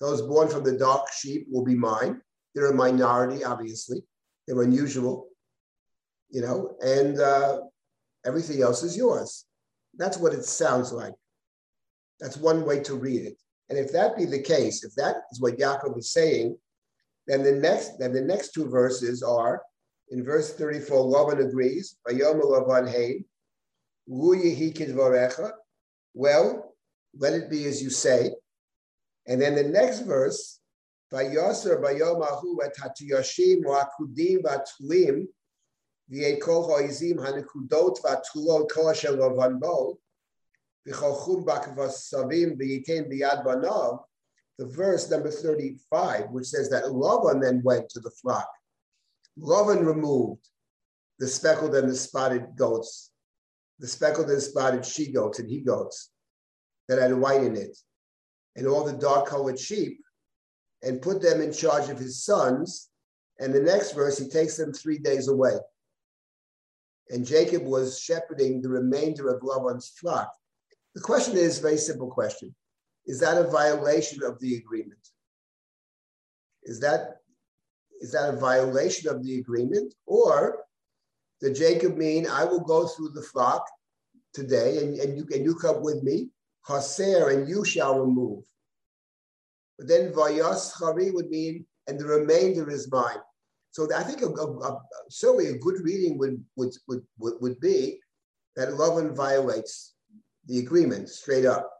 [0.00, 2.20] Those born from the dark sheep will be mine.
[2.56, 4.02] They're a minority, obviously.
[4.48, 5.28] They're unusual,
[6.30, 7.60] you know, and uh,
[8.24, 9.44] everything else is yours.
[9.98, 11.12] That's what it sounds like.
[12.18, 13.36] That's one way to read it.
[13.68, 16.56] And if that be the case, if that is what Yaakov is saying,
[17.26, 19.60] then the next then the next two verses are
[20.10, 21.96] in verse 34, Lavan agrees,
[26.14, 26.76] Well,
[27.18, 28.30] let it be as you say.
[29.26, 30.60] And then the next verse,
[31.16, 35.26] Vayoser Bayomahu et Hatiyashim Akudim Vatulim
[36.12, 39.96] V'Ekol Ha'izim Hanekudot Vatulot Kol Asher Lavanbo
[40.86, 44.00] V'Cholchum Bakvasavim V'Yiten B'Yad Banav
[44.58, 48.48] the verse number 35, which says that Lavan then went to the flock.
[49.38, 50.48] Lavan removed
[51.18, 53.10] the speckled and the spotted goats,
[53.78, 56.10] the speckled and spotted she goats and he goats
[56.88, 57.76] that had white in it
[58.54, 60.00] and all the dark colored sheep
[60.82, 62.88] and put them in charge of his sons.
[63.38, 65.56] And the next verse, he takes them three days away.
[67.10, 70.32] And Jacob was shepherding the remainder of Laban's flock.
[70.94, 72.54] The question is very simple question.
[73.06, 74.98] Is that a violation of the agreement?
[76.64, 77.18] Is that,
[78.00, 79.94] is that a violation of the agreement?
[80.06, 80.64] Or
[81.40, 83.64] did Jacob mean, I will go through the flock
[84.34, 86.30] today and, and, you, and you come with me
[86.66, 88.44] chaser, and you shall remove.
[89.78, 93.18] But then vayas chari would mean, and the remainder is mine.
[93.70, 98.00] So I think a, a, a, certainly a good reading would, would, would, would be
[98.56, 99.94] that Lavan violates
[100.46, 101.70] the agreement straight up.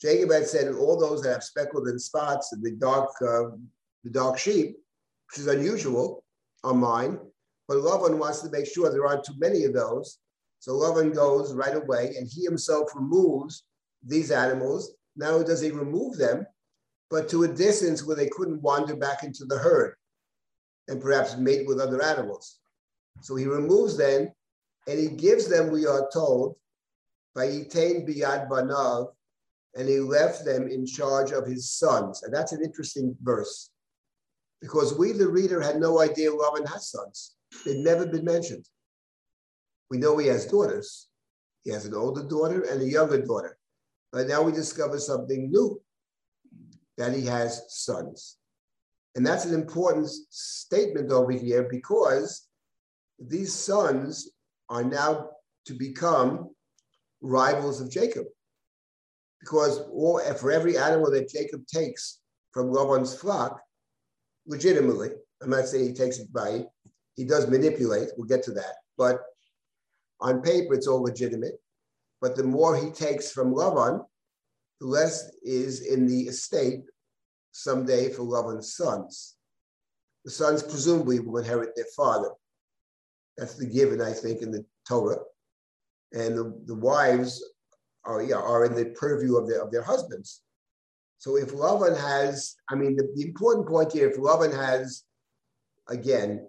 [0.00, 3.54] Jacob had said all those that have speckled and spots and the dark, uh,
[4.02, 4.76] the dark sheep,
[5.30, 6.24] which is unusual,
[6.64, 7.20] are mine.
[7.68, 10.18] But Lavan wants to make sure there aren't too many of those.
[10.58, 13.64] So Lavan goes right away and he himself removes
[14.04, 14.94] these animals.
[15.16, 16.46] Now, does he remove them?
[17.12, 19.94] But to a distance where they couldn't wander back into the herd
[20.88, 22.58] and perhaps mate with other animals.
[23.20, 24.30] So he removes them
[24.88, 26.56] and he gives them, we are told,
[27.34, 29.08] by Etain Biyad Banav,
[29.74, 32.22] and he left them in charge of his sons.
[32.22, 33.70] And that's an interesting verse
[34.62, 37.34] because we, the reader, had no idea Lavan has sons.
[37.66, 38.64] They'd never been mentioned.
[39.90, 41.08] We know he has daughters.
[41.62, 43.58] He has an older daughter and a younger daughter.
[44.12, 45.78] But now we discover something new
[46.98, 48.36] that he has sons.
[49.14, 52.48] And that's an important statement over here because
[53.18, 54.30] these sons
[54.68, 55.30] are now
[55.66, 56.50] to become
[57.20, 58.26] rivals of Jacob.
[59.40, 59.80] Because
[60.40, 62.20] for every animal that Jacob takes
[62.52, 63.60] from Laban's flock,
[64.46, 65.10] legitimately,
[65.42, 66.64] I'm not saying he takes it by,
[67.16, 68.76] he does manipulate, we'll get to that.
[68.96, 69.20] But
[70.20, 71.60] on paper, it's all legitimate.
[72.20, 74.02] But the more he takes from Laban,
[74.82, 76.80] the less is in the estate
[77.52, 79.36] someday for Laban's sons.
[80.24, 82.30] The sons presumably will inherit their father.
[83.38, 85.20] That's the given, I think, in the Torah.
[86.12, 87.44] And the, the wives
[88.04, 90.42] are, yeah, are in the purview of their, of their husbands.
[91.18, 95.04] So if Laban has, I mean, the, the important point here, if Laban has,
[95.88, 96.44] again,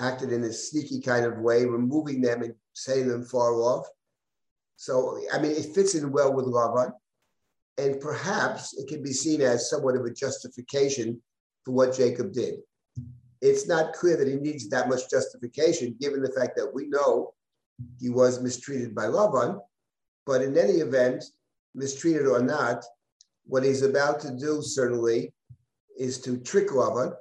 [0.00, 3.86] acted in a sneaky kind of way, removing them and setting them far off.
[4.74, 6.92] So, I mean, it fits in well with Laban.
[7.78, 11.20] And perhaps it can be seen as somewhat of a justification
[11.64, 12.56] for what Jacob did.
[13.42, 17.34] It's not clear that he needs that much justification, given the fact that we know
[18.00, 19.60] he was mistreated by Laban.
[20.24, 21.24] But in any event,
[21.74, 22.84] mistreated or not,
[23.44, 25.32] what he's about to do certainly
[25.98, 27.12] is to trick Laban,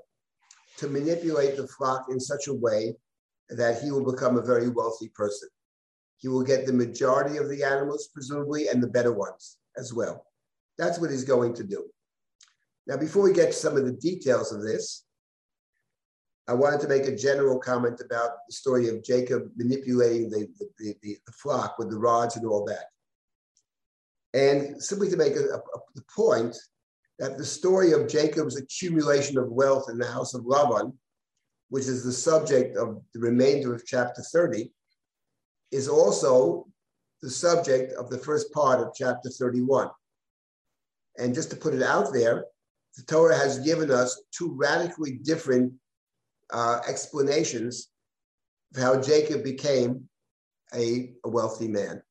[0.77, 2.95] to manipulate the flock in such a way
[3.49, 5.49] that he will become a very wealthy person.
[6.17, 10.25] He will get the majority of the animals, presumably, and the better ones as well.
[10.77, 11.85] That's what he's going to do.
[12.87, 15.05] Now, before we get to some of the details of this,
[16.47, 20.47] I wanted to make a general comment about the story of Jacob manipulating the,
[20.77, 22.85] the, the, the flock with the rods and all that.
[24.35, 25.61] And simply to make a,
[26.13, 26.55] point
[27.19, 30.93] that the story of Jacob's accumulation of wealth in the house of Laban,
[31.69, 34.69] which is the subject of the remainder of chapter 30,
[35.71, 36.67] is also
[37.21, 39.89] the subject of the first part of chapter 31.
[41.17, 42.45] And just to put it out there,
[42.97, 45.73] the Torah has given us two radically different
[46.51, 47.89] uh, explanations
[48.75, 50.07] of how Jacob became
[50.73, 52.01] a, a wealthy man.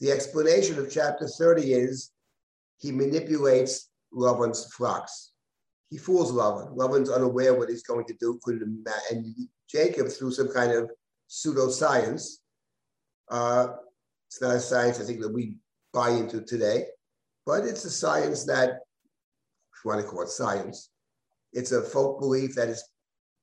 [0.00, 2.10] The explanation of chapter 30 is
[2.78, 5.32] he manipulates Laban's flocks.
[5.90, 6.76] He fools Laban.
[6.76, 8.40] Laban's unaware what he's going to do.
[8.46, 9.34] And
[9.68, 10.90] Jacob, through some kind of
[11.28, 12.38] pseudoscience,
[13.30, 13.68] uh,
[14.28, 15.56] it's not a science I think that we
[15.92, 16.86] buy into today,
[17.50, 20.90] but it's a science that, if you want to call it science,
[21.52, 22.84] it's a folk belief that is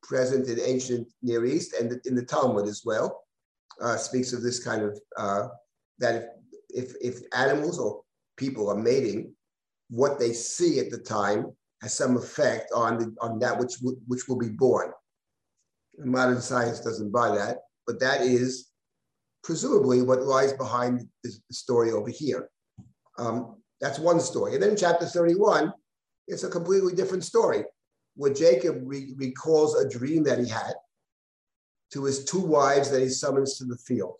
[0.01, 3.23] present in ancient Near East and in the Talmud as well.
[3.81, 5.49] Uh, speaks of this kind of uh,
[5.99, 6.27] that if,
[6.69, 8.01] if if animals or
[8.37, 9.33] people are mating,
[9.89, 11.41] what they see at the time
[11.81, 13.75] has some effect on the, on that which
[14.07, 14.87] which will be born.
[15.97, 18.69] Modern science doesn't buy that, but that is
[19.43, 22.49] presumably what lies behind the story over here.
[23.19, 24.53] Um, that's one story.
[24.53, 25.73] And then chapter 31,
[26.27, 27.63] it's a completely different story
[28.15, 30.73] where Jacob re- recalls a dream that he had
[31.93, 34.15] to his two wives that he summons to the field.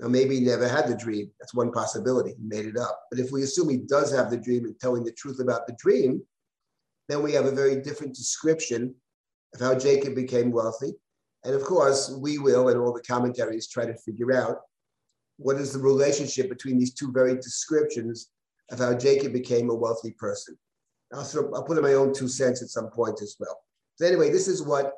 [0.00, 1.30] Now, maybe he never had the dream.
[1.38, 2.30] That's one possibility.
[2.30, 3.04] He made it up.
[3.10, 5.76] But if we assume he does have the dream and telling the truth about the
[5.78, 6.22] dream,
[7.08, 8.94] then we have a very different description
[9.54, 10.94] of how Jacob became wealthy.
[11.44, 14.58] And of course, we will, and all the commentaries try to figure out
[15.42, 18.30] what is the relationship between these two very descriptions
[18.70, 20.56] of how Jacob became a wealthy person.
[21.12, 23.60] I'll, throw, I'll put in my own two cents at some point as well.
[23.96, 24.94] So anyway, this is what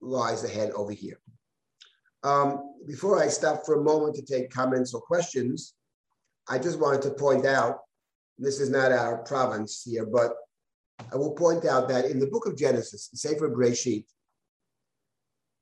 [0.00, 1.18] lies ahead over here.
[2.22, 5.74] Um, before I stop for a moment to take comments or questions,
[6.48, 7.80] I just wanted to point out,
[8.38, 10.34] this is not our province here, but
[11.12, 14.04] I will point out that in the book of Genesis, the Sefer Breshit,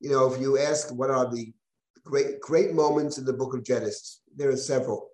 [0.00, 1.52] you know, if you ask what are the
[2.04, 4.20] great, great moments in the book of Genesis.
[4.36, 5.10] There are several.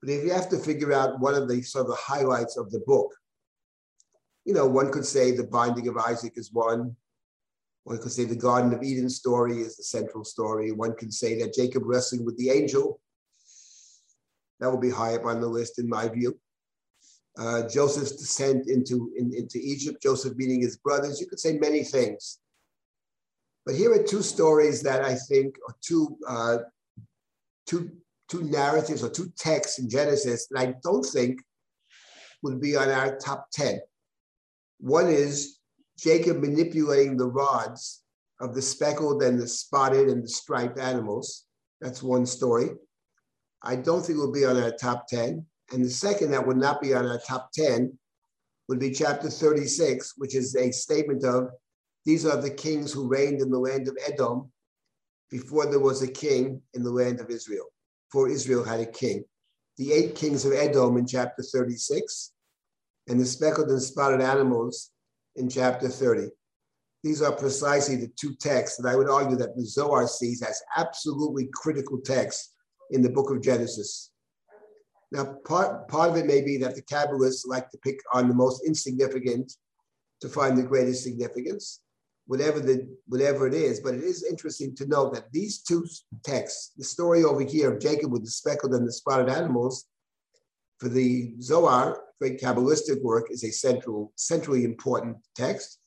[0.00, 2.70] But if you have to figure out one of the sort of the highlights of
[2.70, 3.14] the book,
[4.44, 6.96] you know, one could say the binding of Isaac is one.
[7.84, 10.72] One could say the Garden of Eden story is the central story.
[10.72, 13.00] One could say that Jacob wrestling with the angel.
[14.60, 16.38] That will be high up on the list in my view.
[17.38, 21.20] Uh, Joseph's descent into, in, into Egypt, Joseph meeting his brothers.
[21.20, 22.38] You could say many things.
[23.66, 26.58] But here are two stories that I think are two, uh,
[27.66, 27.90] two,
[28.28, 31.40] two narratives or two texts in Genesis that I don't think
[32.42, 33.80] would be on our top 10.
[34.78, 35.58] One is
[35.98, 38.02] Jacob manipulating the rods
[38.40, 41.44] of the speckled and the spotted and the striped animals.
[41.80, 42.70] That's one story.
[43.62, 45.44] I don't think it will be on our top 10.
[45.72, 47.96] And the second that would not be on our top 10
[48.68, 51.50] would be chapter 36, which is a statement of
[52.04, 54.50] these are the kings who reigned in the land of Edom
[55.30, 57.66] before there was a king in the land of Israel,
[58.10, 59.24] before Israel had a king.
[59.76, 62.32] The eight kings of Edom in chapter 36,
[63.08, 64.90] and the speckled and spotted animals
[65.36, 66.28] in chapter 30.
[67.02, 70.60] These are precisely the two texts that I would argue that the Zohar sees as
[70.76, 72.54] absolutely critical texts
[72.90, 74.10] in the book of Genesis.
[75.12, 78.34] Now, part, part of it may be that the Kabbalists like to pick on the
[78.34, 79.52] most insignificant
[80.20, 81.80] to find the greatest significance
[82.30, 83.80] whatever the whatever it is.
[83.80, 85.84] But it is interesting to note that these two
[86.22, 89.86] texts, the story over here of Jacob with the speckled and the spotted animals,
[90.78, 95.80] for the Zohar, great Kabbalistic work, is a central, centrally important text,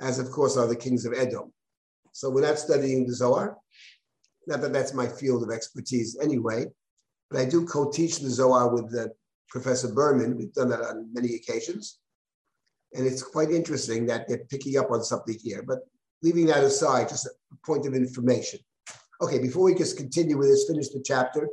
[0.00, 1.52] as of course are the kings of Edom.
[2.12, 3.58] So we're not studying the Zohar.
[4.46, 6.64] Not that that's my field of expertise anyway,
[7.30, 9.12] but I do co-teach the Zohar with the
[9.50, 10.38] Professor Berman.
[10.38, 11.99] We've done that on many occasions.
[12.94, 15.62] And it's quite interesting that they're picking up on something here.
[15.66, 15.80] But
[16.22, 17.30] leaving that aside, just a
[17.64, 18.60] point of information.
[19.20, 21.48] Okay, before we just continue with this, finish the chapter,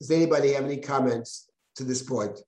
[0.00, 2.38] does anybody have any comments to this point?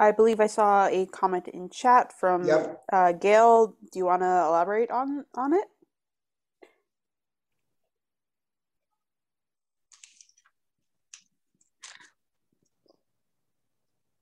[0.00, 2.82] I believe I saw a comment in chat from Yep.
[2.92, 3.76] uh, Gail.
[3.92, 5.64] Do you want to elaborate on on it?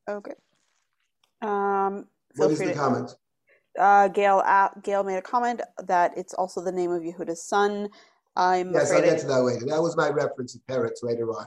[0.08, 0.32] Okay.
[1.40, 3.14] Um, What is the to- comment?
[3.78, 7.88] uh, Gail uh, Gail made a comment that it's also the name of Yehuda's son.
[8.36, 9.66] I'm Yes, I'll get to that later.
[9.66, 11.46] That was my reference to Peretz later on.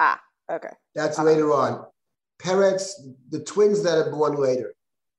[0.00, 0.70] Ah, okay.
[0.94, 1.26] That's Uh-huh.
[1.26, 1.86] later on.
[2.38, 2.92] Peretz,
[3.30, 4.74] the twins that are born later.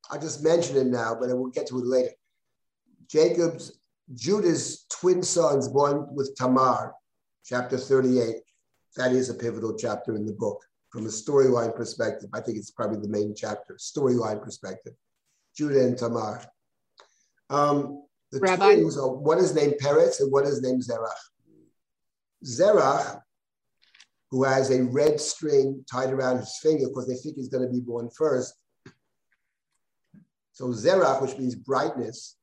[0.09, 2.11] I'll just mention it now, but I will get to it later.
[3.07, 3.79] Jacob's,
[4.13, 6.93] Judah's twin sons born with Tamar,
[7.45, 8.35] chapter 38.
[8.97, 10.59] That is a pivotal chapter in the book.
[10.93, 14.93] From a storyline perspective, I think it's probably the main chapter, storyline perspective.
[15.57, 16.45] Judah and Tamar.
[17.49, 18.75] Um, the Rabbi?
[18.75, 21.09] twins are one is named Peretz and one is named Zerach.
[22.45, 23.21] Zerach
[24.29, 27.73] who has a red string tied around his finger because they think he's going to
[27.73, 28.53] be born first.
[30.51, 32.37] So Zerach, which means brightness,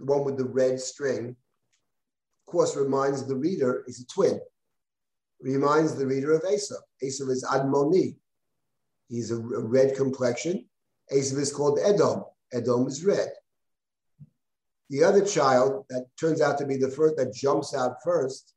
[0.00, 4.40] the one with the red string, of course, reminds the reader is a twin.
[5.42, 6.76] Reminds the reader of Esau.
[7.02, 8.16] Esau is Admoni.
[9.08, 10.64] He's a, a red complexion.
[11.14, 12.24] Esau is called Edom.
[12.52, 13.28] Edom is red.
[14.88, 18.54] The other child that turns out to be the first that jumps out first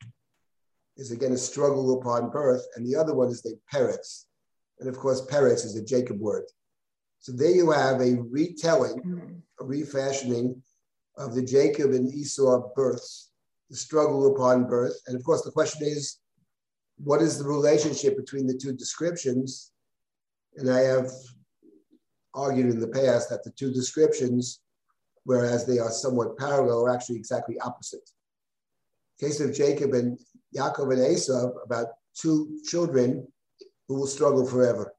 [0.97, 4.25] is again a struggle upon birth, and the other one is the Peretz.
[4.79, 6.45] And of course, Peretz is a Jacob word.
[7.19, 10.61] So there you have a retelling, a refashioning
[11.17, 13.31] of the Jacob and Esau births,
[13.69, 14.99] the struggle upon birth.
[15.07, 16.19] And of course, the question is,
[16.97, 19.71] what is the relationship between the two descriptions?
[20.55, 21.11] And I have
[22.33, 24.61] argued in the past that the two descriptions,
[25.23, 28.09] whereas they are somewhat parallel, are actually exactly opposite.
[29.19, 30.19] Case of Jacob and
[30.55, 33.27] Yaakov and Esau about two children
[33.87, 34.93] who will struggle forever.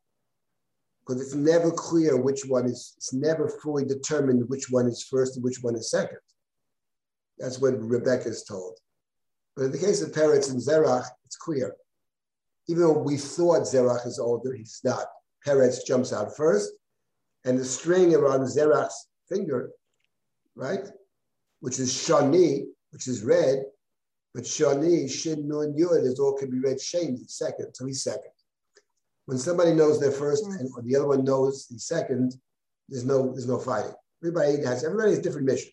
[1.07, 5.37] Because it's never clear which one is, it's never fully determined which one is first
[5.37, 6.19] and which one is second.
[7.39, 8.79] That's what Rebecca is told.
[9.55, 11.75] But in the case of Peretz and Zerach, it's clear.
[12.69, 15.07] Even though we thought Zerach is older, he's not.
[15.47, 16.73] Peretz jumps out first,
[17.45, 19.71] and the string around Zerach's finger,
[20.57, 20.87] right,
[21.61, 23.65] which is Shani, which is red,
[24.35, 28.33] but Shani, Shin, Nun, Yud is all can be read Shani, second, so he's second.
[29.27, 30.53] When somebody knows their first hmm.
[30.53, 32.35] and the other one knows the second,
[32.89, 33.95] there's no there's no fighting.
[34.23, 35.73] Everybody has everybody has a different mission.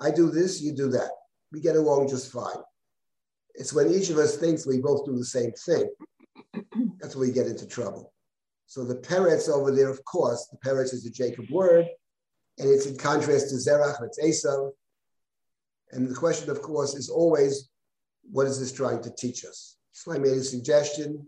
[0.00, 1.10] I do this, you do that.
[1.52, 2.62] We get along just fine.
[3.54, 5.88] It's when each of us thinks we both do the same thing.
[7.00, 8.12] That's when we get into trouble.
[8.66, 11.86] So the Peretz over there, of course, the Peretz is a Jacob word,
[12.58, 14.70] and it's in contrast to Zerach, it's Esau.
[15.90, 17.68] And the question, of course, is always,
[18.30, 19.76] what is this trying to teach us?
[19.92, 21.26] So I made a suggestion,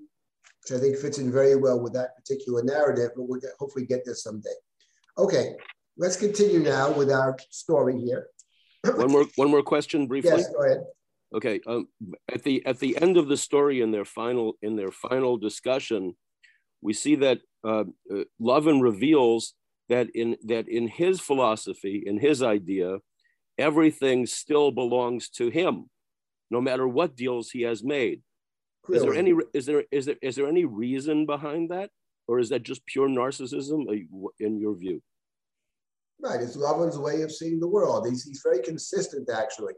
[0.62, 3.84] which I think fits in very well with that particular narrative, but we'll get, hopefully
[3.84, 4.48] get there someday.
[5.18, 5.54] Okay,
[5.98, 8.28] let's continue now with our story here.
[8.84, 10.30] One more, one more question briefly.
[10.30, 10.84] Yes, go ahead.
[11.34, 11.88] Okay, um,
[12.32, 16.14] at the at the end of the story, in their final in their final discussion,
[16.80, 19.54] we see that uh, uh, Lavan reveals
[19.88, 22.98] that in that in his philosophy, in his idea,
[23.58, 25.90] everything still belongs to him,
[26.50, 28.22] no matter what deals he has made.
[28.88, 31.90] Is there any is there is there is there any reason behind that,
[32.28, 35.02] or is that just pure narcissism uh, in your view?
[36.20, 38.06] Right, it's Lavan's way of seeing the world.
[38.08, 39.74] He's, he's very consistent, actually.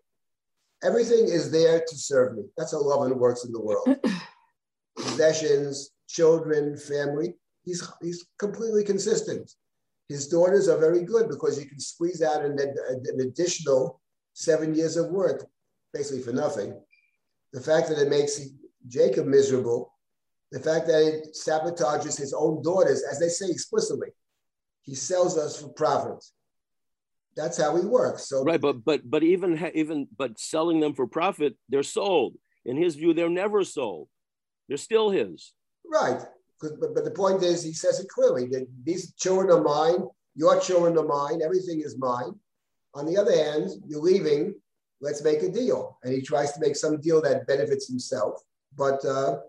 [0.82, 2.44] Everything is there to serve me.
[2.56, 3.88] That's how Lavan works in the world.
[4.96, 7.34] Possessions, children, family.
[7.64, 9.50] He's, he's completely consistent.
[10.08, 14.00] His daughters are very good because you can squeeze out an, an additional
[14.34, 15.44] seven years of work,
[15.92, 16.78] basically for nothing.
[17.52, 18.40] The fact that it makes
[18.86, 19.92] Jacob miserable,
[20.52, 24.08] the fact that it sabotages his own daughters, as they say explicitly,
[24.82, 26.24] he sells us for profit.
[27.36, 28.28] That's how he works.
[28.28, 32.36] So right, but but but even even but selling them for profit, they're sold.
[32.64, 34.08] In his view, they're never sold.
[34.68, 35.52] They're still his.
[35.84, 36.20] Right.
[36.60, 40.58] But, but the point is, he says it clearly that these children are mine, your
[40.58, 42.32] children are mine, everything is mine.
[42.94, 44.54] On the other hand, you're leaving,
[45.00, 45.98] let's make a deal.
[46.02, 48.40] And he tries to make some deal that benefits himself.
[48.74, 49.40] But uh,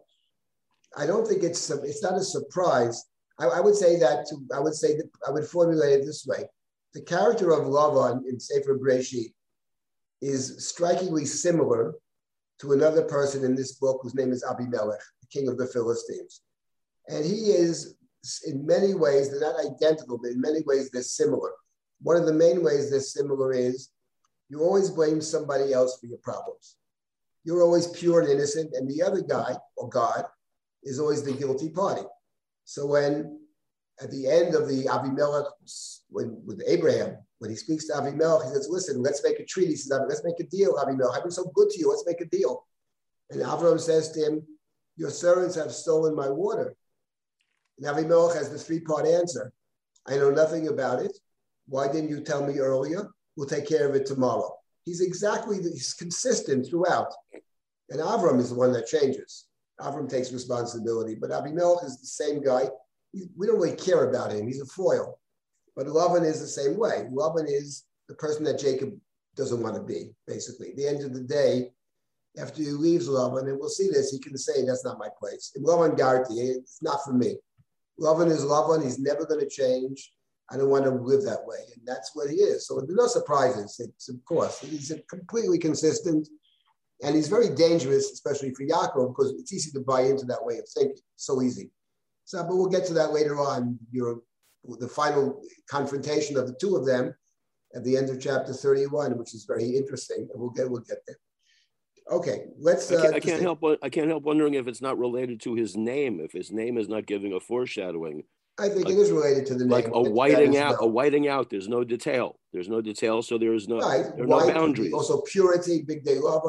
[0.97, 3.05] I don't think it's it's not a surprise.
[3.39, 6.25] I, I would say that to, I would say that I would formulate it this
[6.25, 6.45] way:
[6.97, 9.31] the character of Lavan in Sefer Breshit
[10.19, 11.93] is strikingly similar
[12.59, 16.41] to another person in this book whose name is Abimelech, the king of the Philistines.
[17.07, 17.97] And he is,
[18.47, 21.51] in many ways, they're not identical, but in many ways they're similar.
[22.01, 23.91] One of the main ways they're similar is
[24.49, 26.77] you always blame somebody else for your problems.
[27.43, 30.25] You're always pure and innocent, and the other guy, or God,
[30.81, 32.07] is always the guilty party.
[32.65, 33.36] So when
[34.01, 35.49] at the end of the Avimelech,
[36.09, 39.71] when with Abraham, when he speaks to Avimelech, he says, "Listen, let's make a treaty."
[39.71, 41.15] He says, "Let's make a deal, Avimelech.
[41.15, 41.89] I've been so good to you.
[41.89, 42.65] Let's make a deal."
[43.29, 44.47] And Avram says to him,
[44.95, 46.75] "Your servants have stolen my water."
[47.77, 49.51] And Avimelech has the three-part answer:
[50.05, 51.17] "I know nothing about it.
[51.67, 53.09] Why didn't you tell me earlier?
[53.35, 57.13] We'll take care of it tomorrow." He's exactly he's consistent throughout,
[57.89, 59.47] and Avram is the one that changes.
[59.81, 62.71] Avram takes responsibility, but Abimelech is the same guy.
[63.13, 64.47] We don't really care about him.
[64.47, 65.19] He's a foil.
[65.75, 67.07] But Lavan is the same way.
[67.11, 68.93] Lavan is the person that Jacob
[69.35, 70.71] doesn't want to be, basically.
[70.71, 71.71] At the end of the day,
[72.39, 75.51] after he leaves Lavan, and we'll see this, he can say, that's not my place.
[75.59, 77.35] Lavan Garti, it's not for me.
[77.99, 78.83] Lavan is Lavan.
[78.83, 80.11] He's never going to change.
[80.49, 81.57] I don't want to live that way.
[81.75, 82.67] And that's what he is.
[82.67, 83.79] So there are no surprises.
[83.79, 86.27] It's, of course, he's completely consistent.
[87.03, 90.57] And he's very dangerous, especially for Yaakov, because it's easy to buy into that way
[90.57, 90.97] of thinking.
[91.15, 91.69] So easy.
[92.27, 93.79] So, but we'll get to that later on.
[93.89, 94.19] Your
[94.79, 97.15] the final confrontation of the two of them
[97.73, 100.27] at the end of chapter 31, which is very interesting.
[100.29, 101.15] And we'll get we'll get there.
[102.11, 102.91] Okay, let's.
[102.91, 103.63] Uh, I, can't, I can't help.
[103.81, 106.19] I can't help wondering if it's not related to his name.
[106.19, 108.23] If his name is not giving a foreshadowing.
[108.59, 109.69] I think like, it is related to the name.
[109.69, 110.79] Like a whiting out.
[110.81, 110.89] Well.
[110.89, 111.49] A whiting out.
[111.49, 112.39] There's no detail.
[112.51, 113.79] There's no detail, so there is no.
[113.79, 114.03] Right.
[114.15, 114.91] There are White, no boundaries.
[114.91, 115.81] Also, purity.
[115.81, 116.43] Big day love.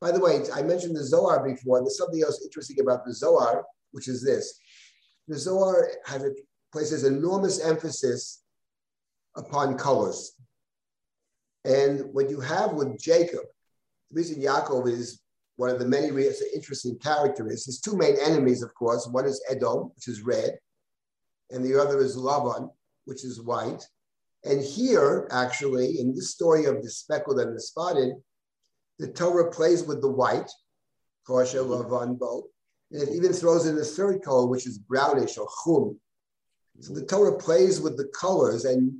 [0.00, 1.80] By the way, I mentioned the Zohar before.
[1.80, 4.60] There's something else interesting about the Zohar, which is this.
[5.28, 6.24] The Zohar has
[6.72, 8.42] places enormous emphasis
[9.36, 10.32] upon colors.
[11.64, 13.44] And what you have with Jacob,
[14.10, 15.20] the reason Yaakov is
[15.56, 16.08] one of the many
[16.54, 20.58] interesting characters, his two main enemies, of course, one is Edom, which is red,
[21.50, 22.70] and the other is Lavan,
[23.04, 23.86] which is white.
[24.44, 28.14] And here, actually, in this story of the speckled and the spotted,
[28.98, 30.50] the Torah plays with the white,
[31.26, 32.44] kosher, lavan, both,
[32.92, 35.98] and it even throws in a third color, which is brownish or chum.
[36.80, 38.92] So the Torah plays with the colors, and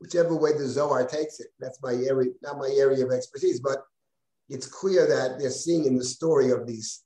[0.00, 3.78] whichever way the Zohar takes it, that's my area, not my area of expertise, but
[4.48, 7.02] it's clear that they're seeing in the story of these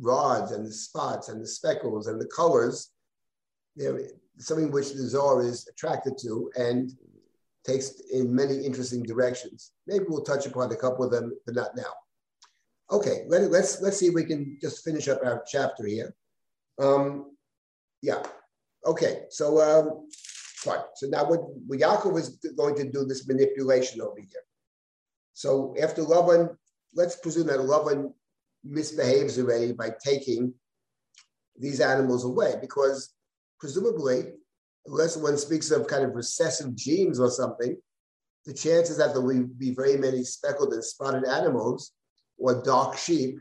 [0.00, 2.90] rods and the spots and the speckles and the colors,
[3.76, 6.92] they're something which the Zohar is attracted to and
[7.64, 9.72] takes in many interesting directions.
[9.86, 11.92] Maybe we'll touch upon a couple of them, but not now.
[12.92, 16.14] Okay, let, us let's, let's see if we can just finish up our chapter here.
[16.80, 17.36] Um,
[18.02, 18.22] yeah.
[18.84, 19.24] Okay.
[19.30, 20.08] So um,
[20.56, 20.80] fine.
[20.96, 24.42] So now what, Yaakov is going to do this manipulation over here.
[25.34, 26.56] So after Lavan,
[26.94, 28.12] let's presume that Lavan
[28.64, 30.52] misbehaves already by taking
[31.58, 33.10] these animals away, because
[33.58, 34.32] presumably,
[34.86, 37.76] unless one speaks of kind of recessive genes or something,
[38.46, 41.92] the chances that there will be very many speckled and spotted animals
[42.40, 43.38] or dark sheep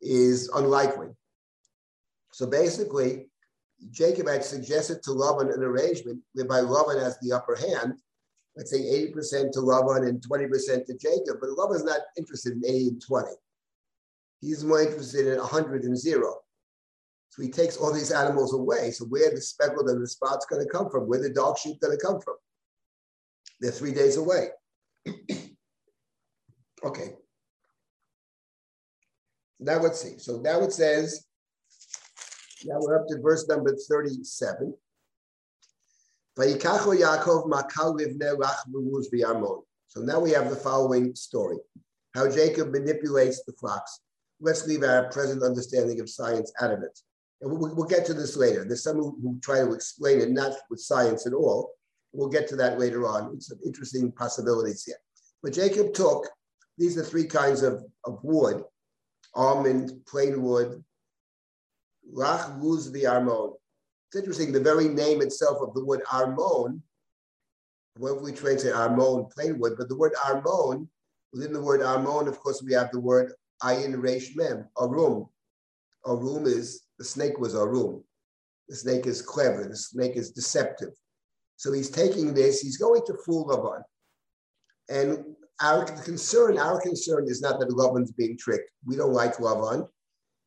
[0.00, 1.08] is unlikely.
[2.32, 3.28] So basically,
[3.90, 7.94] Jacob had suggested to Laban an arrangement whereby Laban has the upper hand,
[8.56, 8.82] let's say
[9.12, 13.28] 80% to Laban and 20% to Jacob, but Laban's not interested in 80 and 20.
[14.40, 16.36] He's more interested in 100 and zero.
[17.30, 18.90] So he takes all these animals away.
[18.92, 21.08] So where the speckled and the spot's going to come from?
[21.08, 22.36] Where the dark sheep going to come from?
[23.60, 24.48] They're three days away.
[26.84, 27.14] okay.
[29.58, 30.18] Now let's see.
[30.18, 31.26] So now it says,
[32.64, 34.74] now we're up to verse number 37.
[36.36, 36.42] So
[40.02, 41.56] now we have the following story
[42.16, 44.00] how Jacob manipulates the flocks.
[44.40, 46.98] Let's leave our present understanding of science out of it.
[47.42, 48.64] And we'll, we'll get to this later.
[48.64, 51.72] There's some who, who, try to explain it not with science at all.
[52.12, 53.34] We'll get to that later on.
[53.34, 54.96] It's some interesting possibilities here.
[55.42, 56.26] But Jacob took,
[56.78, 58.64] these are three kinds of, of wood,
[59.36, 60.82] almond, plain wood,
[62.12, 63.54] lach luz armon.
[64.08, 66.80] It's interesting, the very name itself of the word armon,
[67.98, 70.88] what we translate armon, plain wood, but the word armon
[71.36, 73.32] Within the word Armon, of course, we have the word
[73.62, 75.26] Ayin Reish Mem, Arum.
[76.06, 78.02] Arum is, the snake was Arum.
[78.70, 80.94] The snake is clever, the snake is deceptive.
[81.56, 83.82] So he's taking this, he's going to fool Lavan.
[84.88, 88.70] And our concern, our concern is not that Lavan's being tricked.
[88.84, 89.88] We don't like Lavan.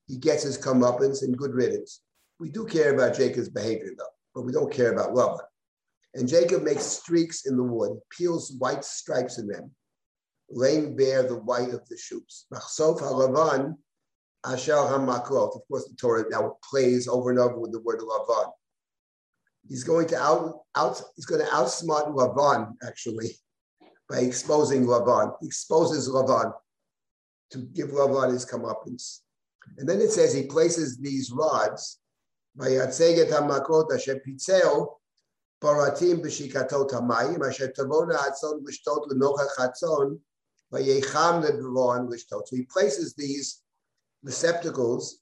[0.08, 2.02] He gets his comeuppance and good riddance.
[2.40, 5.40] We do care about Jacob's behavior, though, but we don't care about Lavan.
[6.16, 9.72] And Jacob makes streaks in the wood, peels white stripes in them
[10.52, 12.46] laying bare the white of the shoots.
[12.54, 13.76] Machsof halavan
[14.46, 15.56] asher hamakrot.
[15.56, 18.52] Of course, the Torah now plays over and over with the word lavan.
[19.68, 23.32] He's going to out, out he's going to outsmart Lavan actually
[24.10, 25.34] by exposing Lavan.
[25.44, 26.54] Exposes Lavan
[27.52, 29.20] to give Lavan his comeuppance.
[29.78, 32.00] And then it says he places these rods
[32.56, 34.96] by Yatseget HaMakot Asher Pitzeo
[35.62, 40.20] Paratim B'shikatot HaMayim Asher Tavona Hatzon V'shtot L'nochach Hatzon
[40.72, 40.80] so
[42.52, 43.62] he places these
[44.24, 45.20] receptacles,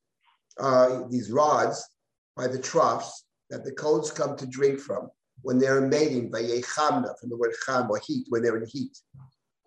[0.59, 1.88] uh, these rods,
[2.35, 5.09] by the troughs that the codes come to drink from
[5.41, 8.97] when they're mating, by yechamna, from the word cham or heat, when they're in heat.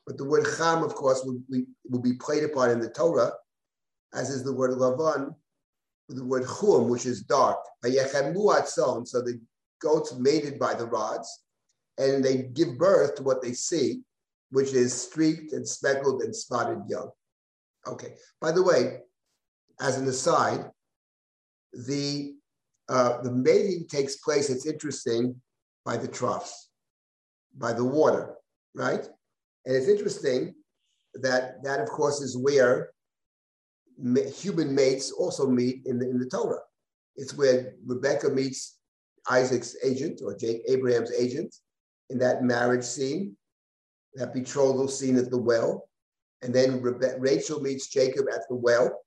[0.07, 3.33] But the word cham, of course, will be, will be played upon in the Torah,
[4.15, 5.35] as is the word lavan,
[6.09, 7.59] the word chum, which is dark.
[7.83, 9.41] By so the
[9.81, 11.45] goats mated by the rods,
[11.99, 14.03] and they give birth to what they see
[14.51, 17.11] which is streaked and speckled and spotted young.
[17.87, 18.15] Okay.
[18.41, 18.99] By the way,
[19.81, 20.71] as an aside,
[21.73, 22.35] the
[22.89, 24.51] uh, the mating takes place.
[24.51, 25.41] It's interesting
[25.85, 26.69] by the troughs,
[27.57, 28.35] by the water,
[28.75, 29.05] right?
[29.67, 30.55] And it's interesting
[31.15, 32.91] that that of course is where
[34.35, 36.61] human mates also meet in the in the Torah.
[37.17, 38.79] It's where Rebecca meets
[39.29, 41.55] Isaac's agent or Jake Abraham's agent
[42.09, 43.37] in that marriage scene
[44.15, 45.89] that betrothal scene at the well.
[46.43, 48.99] And then Rachel meets Jacob at the well.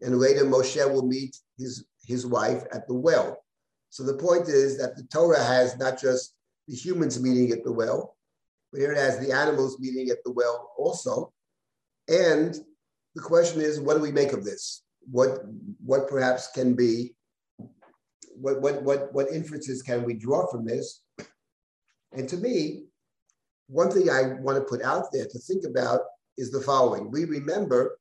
[0.00, 3.44] And later Moshe will meet his, his wife at the well.
[3.90, 6.34] So the point is that the Torah has not just
[6.68, 8.16] the humans meeting at the well,
[8.72, 11.32] but here it has the animals meeting at the well also.
[12.08, 12.56] And
[13.14, 14.82] the question is, what do we make of this?
[15.10, 15.40] What,
[15.84, 17.14] what perhaps can be,
[18.34, 21.02] what, what, what, what inferences can we draw from this?
[22.12, 22.84] And to me,
[23.66, 26.00] one thing I want to put out there to think about
[26.38, 27.10] is the following.
[27.10, 27.98] We remember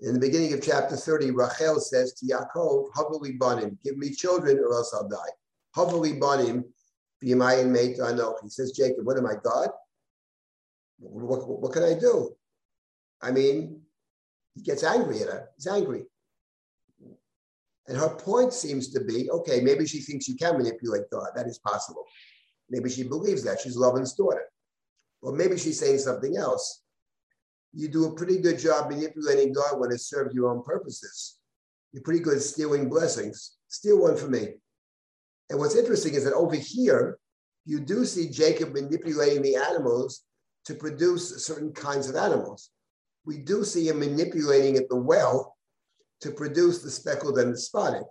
[0.00, 4.58] in the beginning of chapter 30, Rachel says to Yaakov, Havali banim, give me children
[4.58, 5.16] or else I'll die.
[5.74, 6.64] Havali banim,
[7.24, 8.36] b'yamayin meit anoch.
[8.42, 9.70] He says, Jacob, what am I, God?
[10.98, 12.34] What, what, what can I do?
[13.22, 13.80] I mean,
[14.54, 15.48] he gets angry at her.
[15.56, 16.04] He's angry.
[17.88, 21.28] And her point seems to be, okay, maybe she thinks you can manipulate God.
[21.34, 22.04] That is possible.
[22.68, 23.60] Maybe she believes that.
[23.60, 24.44] She's Lavan's daughter.
[25.22, 26.82] Or maybe she's saying something else.
[27.76, 31.36] You do a pretty good job manipulating God when it serves your own purposes.
[31.92, 33.56] You're pretty good at stealing blessings.
[33.68, 34.54] Steal one for me.
[35.50, 37.18] And what's interesting is that over here,
[37.66, 40.22] you do see Jacob manipulating the animals
[40.64, 42.70] to produce certain kinds of animals.
[43.26, 45.54] We do see him manipulating at the well
[46.22, 48.04] to produce the speckled and the spotted.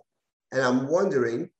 [0.52, 1.50] And I'm wondering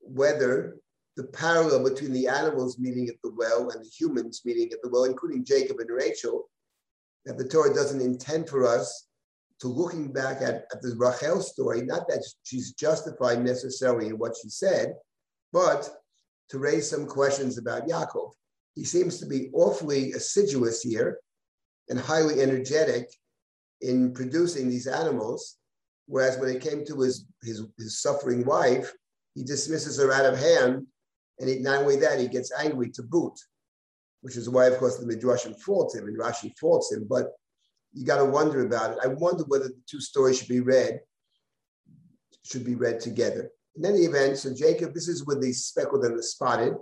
[0.00, 0.78] whether
[1.18, 4.88] the parallel between the animals meeting at the well and the humans meeting at the
[4.88, 6.48] well, including Jacob and Rachel,
[7.24, 9.06] that the Torah doesn't intend for us
[9.60, 14.36] to looking back at, at the Rachel story, not that she's justified necessarily in what
[14.40, 14.94] she said,
[15.52, 15.88] but
[16.48, 18.32] to raise some questions about Yaakov.
[18.74, 21.18] He seems to be awfully assiduous here
[21.88, 23.10] and highly energetic
[23.82, 25.56] in producing these animals,
[26.06, 28.92] whereas when it came to his, his, his suffering wife,
[29.34, 30.86] he dismisses her out of hand
[31.38, 33.38] and he, not only that, he gets angry to boot,
[34.22, 37.06] which is why, of course, the Midrashim faults him and Rashi faults him.
[37.08, 37.32] But
[37.92, 38.98] you got to wonder about it.
[39.02, 41.00] I wonder whether the two stories should be read,
[42.44, 43.50] should be read together.
[43.76, 46.74] In any event, so Jacob, this is with the speckled and the spotted.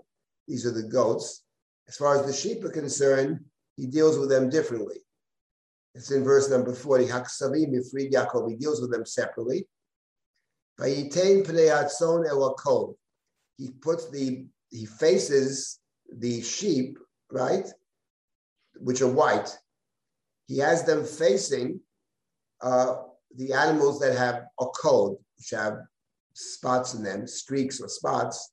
[0.47, 1.45] These are the goats.
[1.87, 3.41] As far as the sheep are concerned,
[3.77, 4.97] he deals with them differently.
[5.95, 7.07] It's in verse number 40.
[7.07, 8.51] Haksavim Mifrid Yaakov.
[8.51, 9.67] He deals with them separately.
[10.81, 11.09] He
[13.81, 15.81] puts the, he faces
[16.17, 16.99] the sheep,
[17.31, 17.67] right,
[18.77, 19.57] which are white.
[20.47, 21.81] He has them facing
[22.61, 22.97] uh,
[23.37, 25.79] the animals that have a code, which have
[26.33, 28.53] spots in them, streaks or spots,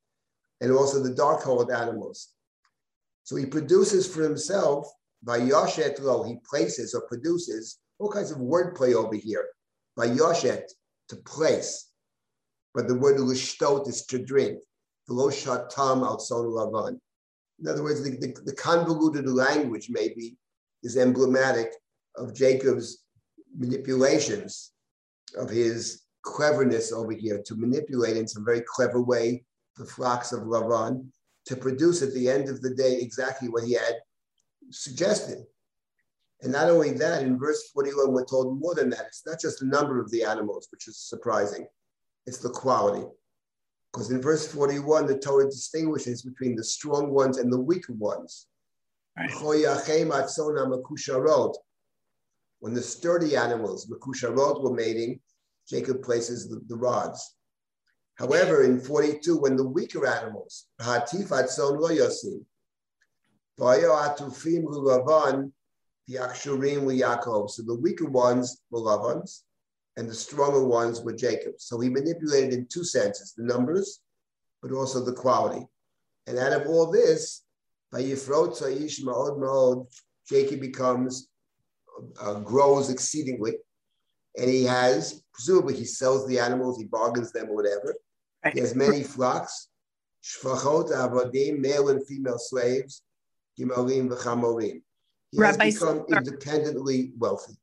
[0.61, 2.29] and also the dark colored animals.
[3.23, 4.87] So he produces for himself
[5.23, 9.47] by Yoshet Lo, he places or produces all kinds of wordplay over here.
[9.95, 10.63] By Yoshet,
[11.09, 11.89] to place.
[12.73, 14.59] But the word lishtot is to drink.
[15.09, 16.99] V'lo shatam al lavan.
[17.59, 20.37] In other words, the, the, the convoluted language maybe
[20.83, 21.71] is emblematic
[22.17, 23.03] of Jacob's
[23.57, 24.71] manipulations,
[25.37, 29.43] of his cleverness over here to manipulate in some very clever way
[29.77, 31.07] the flocks of Lavan
[31.45, 33.95] to produce at the end of the day exactly what he had
[34.71, 35.39] suggested.
[36.41, 39.05] And not only that, in verse 41, we're told more than that.
[39.07, 41.67] It's not just the number of the animals, which is surprising,
[42.25, 43.05] it's the quality.
[43.95, 48.47] Because in verse 41, the Torah distinguishes between the strong ones and the weaker ones.
[49.17, 49.31] Right.
[52.59, 55.21] When the sturdy animals, makusharot, were mating,
[55.69, 57.37] Jacob places the, the rods.
[58.15, 62.43] However, in 42, when the weaker animals, hatifat son lo yosim,
[63.57, 65.53] atufim lulavan,
[66.09, 67.49] the akshurim Yaakov.
[67.49, 69.43] So the weaker ones were Lavans,
[69.97, 71.53] and the stronger ones were Jacob.
[71.57, 74.01] So he manipulated in two senses: the numbers,
[74.61, 75.65] but also the quality.
[76.27, 77.43] And out of all this,
[77.91, 79.87] by Yifrot Saish Ma'od Ma'od,
[80.27, 81.29] Jacob becomes
[82.19, 83.53] uh, grows exceedingly,
[84.37, 87.95] and he has presumably he sells the animals, he bargains them or whatever.
[88.53, 89.69] He has many flocks,
[90.23, 93.01] shfachot avodim, male and female slaves,
[93.59, 94.81] gimalim v'chamorim.
[95.31, 96.17] He Rabbi has become Silber.
[96.17, 97.53] independently wealthy.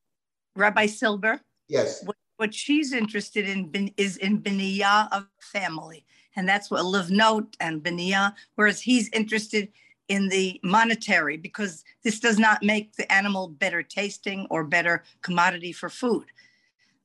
[0.55, 1.41] Rabbi Silber.
[1.67, 2.03] Yes.
[2.05, 7.81] What, what she's interested in is in biniyah of family, and that's what livnot and
[7.81, 8.33] biniyah.
[8.55, 9.69] Whereas he's interested
[10.09, 15.71] in the monetary because this does not make the animal better tasting or better commodity
[15.71, 16.25] for food.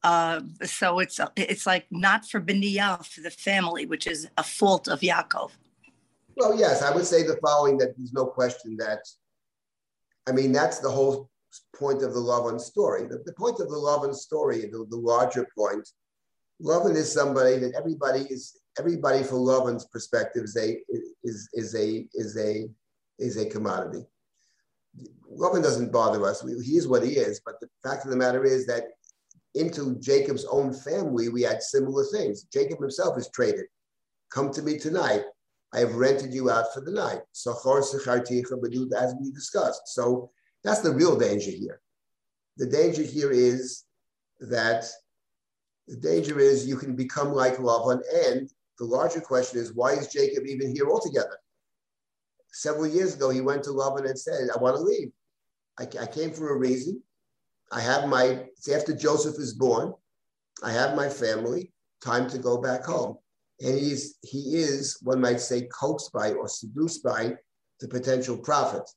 [0.02, 4.88] Uh, so it's it's like not for biniyah for the family, which is a fault
[4.88, 5.52] of Yaakov.
[6.36, 9.02] Well, yes, I would say the following: that there's no question that,
[10.26, 11.30] I mean, that's the whole
[11.74, 13.06] point of the Lavan story.
[13.06, 15.88] The, the point of the Lavan story, the, the larger point,
[16.62, 20.78] Lavan is somebody that everybody is everybody from Lavan's perspective is a
[21.22, 22.68] is is a is a
[23.18, 24.04] is a commodity.
[25.30, 26.42] Lavan doesn't bother us.
[26.42, 27.40] We, he is what he is.
[27.44, 28.84] But the fact of the matter is that
[29.54, 32.44] into Jacob's own family, we had similar things.
[32.52, 33.66] Jacob himself is traded.
[34.30, 35.22] Come to me tonight.
[35.72, 37.20] I have rented you out for the night.
[37.32, 39.82] So, as we discussed.
[39.86, 40.30] So
[40.68, 41.80] that's the real danger here.
[42.58, 43.84] The danger here is
[44.40, 44.84] that
[45.86, 48.02] the danger is you can become like Lavan.
[48.26, 51.38] And the larger question is, why is Jacob even here altogether?
[52.52, 55.10] Several years ago, he went to Lavan and said, I want to leave.
[55.78, 57.02] I, I came for a reason.
[57.72, 58.24] I have my,
[58.56, 59.94] it's after Joseph is born.
[60.62, 61.72] I have my family,
[62.04, 63.16] time to go back home.
[63.60, 67.36] And he's, he is, one might say, coaxed by or seduced by
[67.80, 68.88] the potential profit.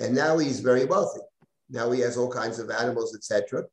[0.00, 1.20] And now he's very wealthy.
[1.68, 3.64] Now he has all kinds of animals, etc.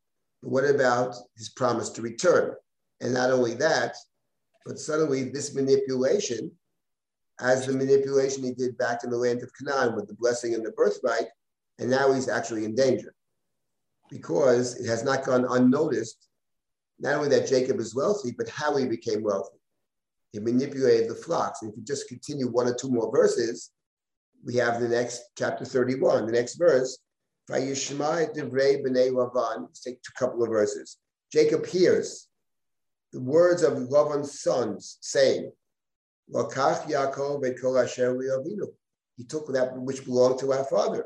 [0.44, 2.54] But what about his promise to return?
[3.02, 3.96] And not only that,
[4.66, 6.52] but suddenly this manipulation,
[7.40, 10.66] as the manipulation he did back in the land of Canaan with the blessing and
[10.66, 11.28] the birthright,
[11.80, 13.14] and now he's actually in danger
[14.10, 16.28] because it has not gone unnoticed,
[17.00, 19.58] not only that Jacob is wealthy, but how he became wealthy.
[20.32, 21.62] He manipulated the flocks.
[21.62, 23.72] And if you just continue one or two more verses,
[24.48, 26.98] we have the next chapter 31, the next verse.
[27.50, 29.62] Lavan.
[29.62, 30.98] Let's take a couple of verses.
[31.32, 32.30] Jacob hears
[33.12, 35.52] the words of Lavan's sons saying,
[36.34, 38.18] Lakach Yaakov asher
[39.18, 41.06] He took that which belonged to our father.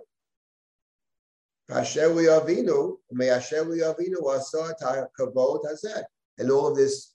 [6.37, 7.13] And all of this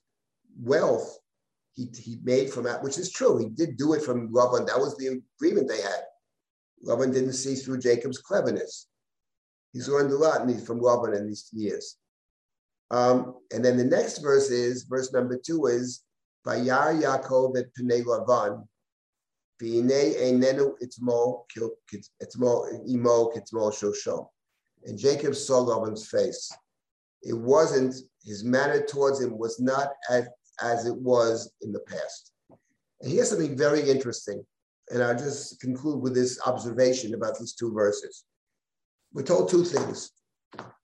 [0.59, 1.19] wealth
[1.77, 3.37] he, he made from that, which is true.
[3.37, 4.65] He did do it from Laban.
[4.65, 6.01] That was the agreement they had.
[6.81, 8.87] Laban didn't see through Jacob's cleverness.
[9.73, 11.97] He's learned a lot from Laban in these years.
[12.89, 16.03] Um, and then the next verse is, verse number two is,
[16.45, 18.65] Vayar Yaakov et Pnei Lavan,
[19.61, 21.43] V'inei einenu itmo
[22.87, 24.27] imo kitmo shosho.
[24.85, 26.49] And Jacob saw Laban's face.
[27.23, 30.27] It wasn't, his manner towards him was not as,
[30.61, 32.31] as it was in the past.
[33.01, 34.45] And here's something very interesting.
[34.89, 38.23] And I'll just conclude with this observation about these two verses.
[39.13, 40.11] We're told two things.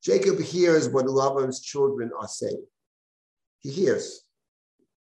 [0.04, 2.66] Jacob hears what Laban's children are saying.
[3.60, 4.26] He hears.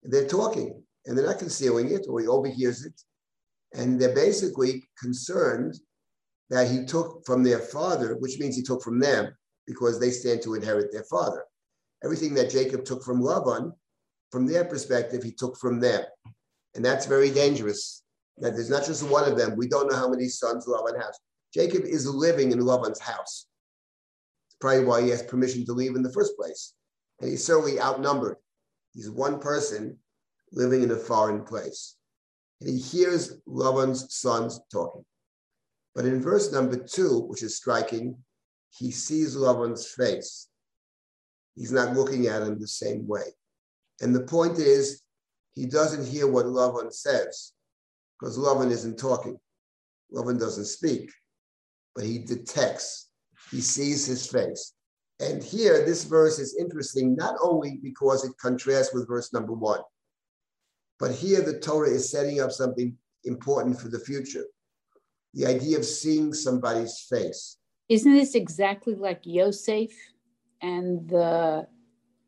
[0.03, 3.01] They're talking and they're not concealing it, or he overhears it.
[3.73, 5.75] And they're basically concerned
[6.49, 10.41] that he took from their father, which means he took from them because they stand
[10.43, 11.43] to inherit their father.
[12.03, 13.73] Everything that Jacob took from Laban,
[14.31, 16.03] from their perspective, he took from them.
[16.75, 18.02] And that's very dangerous.
[18.37, 19.55] That there's not just one of them.
[19.55, 21.19] We don't know how many sons Laban has.
[21.53, 23.45] Jacob is living in Laban's house.
[24.47, 26.73] It's probably why he has permission to leave in the first place.
[27.21, 28.37] And he's certainly outnumbered.
[28.93, 29.97] He's one person
[30.51, 31.95] living in a foreign place.
[32.59, 35.05] And he hears Laban's sons talking.
[35.93, 38.17] But in verse number two, which is striking,
[38.71, 40.47] he sees Laban's face.
[41.55, 43.25] He's not looking at him the same way.
[44.01, 45.03] And the point is,
[45.53, 47.53] he doesn't hear what Laban says
[48.23, 49.37] because Laban isn't talking.
[50.09, 51.11] Laban doesn't speak,
[51.93, 53.09] but he detects,
[53.51, 54.75] he sees his face.
[55.19, 59.81] And here, this verse is interesting not only because it contrasts with verse number one,
[60.99, 62.95] but here the Torah is setting up something
[63.25, 64.45] important for the future
[65.33, 67.57] the idea of seeing somebody's face.
[67.89, 69.89] Isn't this exactly like Yosef
[70.61, 71.67] and the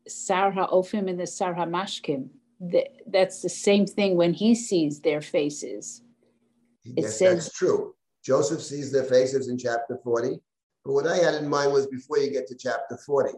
[0.08, 2.28] Sar HaOfim and the Sar HaMashkim?
[2.60, 6.02] That's the same thing when he sees their faces.
[6.84, 7.94] It yes, says, that's true.
[8.24, 10.40] Joseph sees their faces in chapter 40.
[10.84, 13.34] But what I had in mind was before you get to chapter 40,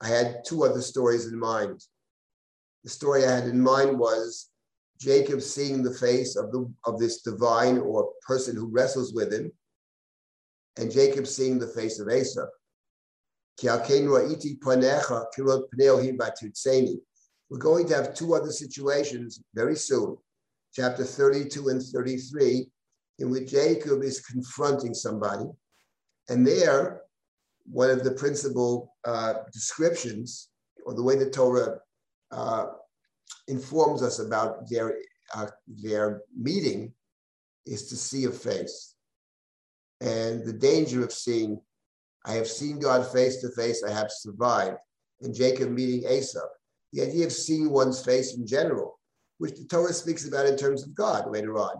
[0.00, 1.84] I had two other stories in mind.
[2.84, 4.50] The story I had in mind was
[4.98, 9.52] Jacob seeing the face of, the, of this divine or person who wrestles with him,
[10.76, 12.46] and Jacob seeing the face of Esau.
[17.50, 20.16] We're going to have two other situations very soon,
[20.74, 22.66] chapter 32 and 33,
[23.18, 25.44] in which Jacob is confronting somebody.
[26.28, 27.02] And there,
[27.66, 30.48] one of the principal uh, descriptions,
[30.86, 31.78] or the way the Torah
[32.32, 32.66] uh,
[33.48, 34.96] informs us about their,
[35.34, 36.92] uh, their meeting,
[37.66, 38.94] is to see a face.
[40.00, 41.60] And the danger of seeing,
[42.26, 44.78] I have seen God face to face, I have survived.
[45.20, 46.40] And Jacob meeting Esau.
[46.94, 49.00] The idea of seeing one's face in general,
[49.38, 51.74] which the Torah speaks about in terms of God later on.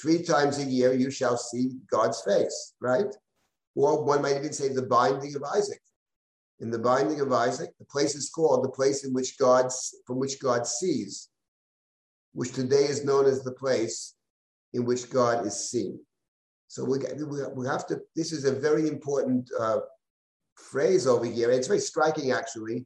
[0.00, 3.06] Three times a year you shall see God's face, right?
[3.74, 5.80] Or one might even say the binding of Isaac.
[6.58, 9.70] In the binding of Isaac, the place is called the place in which God,
[10.06, 11.30] from which God sees,
[12.34, 14.14] which today is known as the place
[14.74, 15.98] in which God is seen.
[16.68, 16.98] So we,
[17.56, 19.80] we have to, this is a very important uh,
[20.56, 21.50] phrase over here.
[21.50, 22.84] It's very striking actually,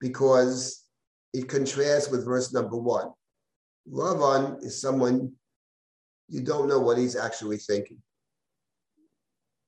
[0.00, 0.84] because
[1.32, 3.10] it contrasts with verse number one.
[3.90, 5.32] Lavan is someone
[6.28, 7.98] you don't know what he's actually thinking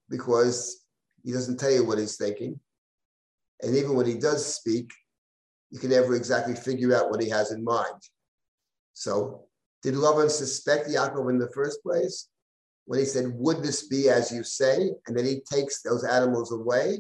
[0.09, 0.85] because
[1.24, 2.61] he doesn't tell you what he's thinking.
[3.62, 4.91] And even when he does speak,
[5.70, 8.03] you can never exactly figure out what he has in mind.
[8.93, 9.47] So,
[9.82, 12.28] did Lavan suspect Yaakov in the first place?
[12.87, 14.91] When he said, Would this be as you say?
[15.07, 16.99] And then he takes those animals away.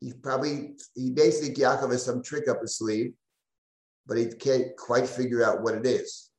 [0.00, 3.12] He probably, he basically, Yaakov has some trick up his sleeve,
[4.06, 6.30] but he can't quite figure out what it is.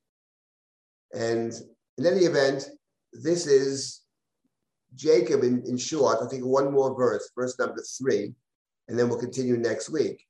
[1.14, 1.54] And
[1.98, 2.70] in any event,
[3.14, 4.02] this is
[4.96, 6.20] Jacob in, in short.
[6.22, 8.34] I think one more verse, verse number three
[8.88, 10.24] and then we'll continue next week.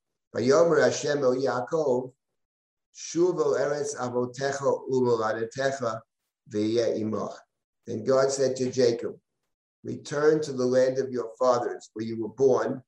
[3.55, 3.95] Eretz.
[7.87, 9.15] Then God said to Jacob,
[9.83, 12.81] Return to the land of your fathers, where you were born,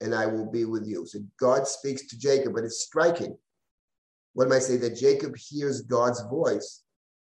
[0.00, 1.06] and I will be with you.
[1.06, 3.36] So God speaks to Jacob, but it's striking.
[4.34, 6.82] What might say that Jacob hears God's voice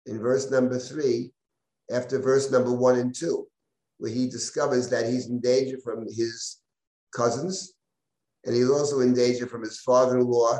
[0.06, 1.32] in verse number three,
[1.91, 3.48] after verse number one and two,
[3.98, 6.57] where he discovers that he's in danger from his
[7.15, 7.74] cousins,
[8.45, 10.60] and he's also in danger from his father-in-law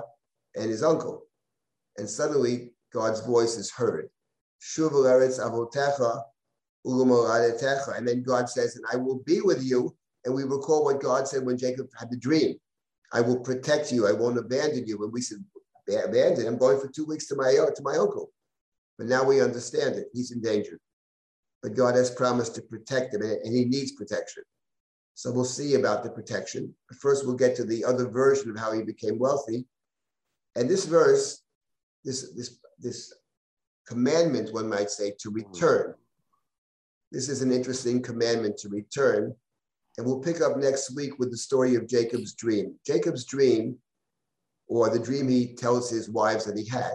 [0.56, 1.24] and his uncle.
[1.98, 4.10] And suddenly, God's voice is heard.
[4.78, 4.90] And
[8.08, 9.96] then God says, and I will be with you.
[10.26, 12.56] And we recall what God said when Jacob had the dream.
[13.14, 14.08] I will protect you.
[14.08, 15.04] I won't abandon you.
[15.04, 15.44] And we said,
[15.96, 16.48] abandon.
[16.48, 18.32] I'm going for two weeks to my, to my uncle.
[18.98, 20.08] But now we understand it.
[20.14, 20.80] He's in danger.
[21.64, 24.44] But God has promised to protect him, and he needs protection.
[25.16, 26.76] So we'll see about the protection.
[27.00, 29.66] First, we'll get to the other version of how he became wealthy.
[30.56, 31.42] And this verse,
[32.04, 33.14] this, this, this
[33.88, 35.96] commandment, one might say, to return.
[37.12, 39.34] This is an interesting commandment to return.
[39.98, 42.76] And we'll pick up next week with the story of Jacob's dream.
[42.86, 43.78] Jacob's dream,
[44.68, 46.94] or the dream he tells his wives that he had,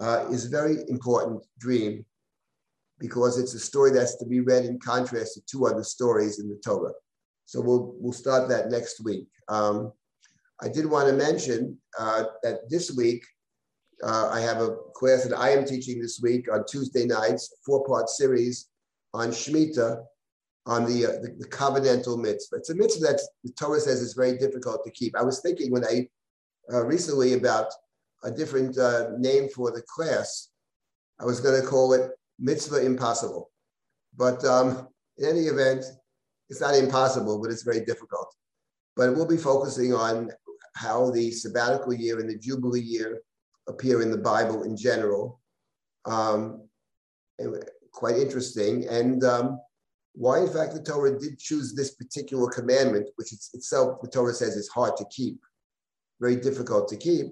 [0.00, 2.04] uh, is a very important dream
[2.98, 6.48] because it's a story that's to be read in contrast to two other stories in
[6.48, 6.92] the Torah.
[7.44, 9.28] So we'll, we'll start that next week.
[9.48, 9.92] Um,
[10.62, 13.24] I did want to mention uh, that this week,
[14.02, 18.08] uh, I have a class that I am teaching this week on Tuesday nights, four-part
[18.08, 18.68] series
[19.12, 20.02] on Shemitah,
[20.66, 22.56] on the, uh, the, the covenantal mitzvah.
[22.56, 25.14] It's a mitzvah that the Torah says is very difficult to keep.
[25.16, 26.08] I was thinking when I
[26.68, 27.66] recently about
[28.22, 30.50] a different uh, name for the class.
[31.20, 33.50] I was going to call it mitzvah impossible,
[34.16, 34.88] but um,
[35.18, 35.84] in any event,
[36.48, 38.34] it's not impossible, but it's very difficult.
[38.96, 40.30] But we'll be focusing on
[40.74, 43.20] how the sabbatical year and the jubilee year
[43.68, 45.40] appear in the Bible in general.
[46.04, 46.68] Um,
[47.92, 49.60] quite interesting, and um,
[50.14, 54.56] why, in fact, the Torah did choose this particular commandment, which itself the Torah says
[54.56, 55.40] is hard to keep,
[56.20, 57.26] very difficult to keep.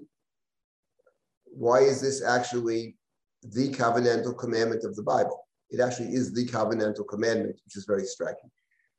[1.45, 2.95] Why is this actually
[3.41, 5.47] the covenantal commandment of the Bible?
[5.69, 8.49] It actually is the covenantal commandment, which is very striking.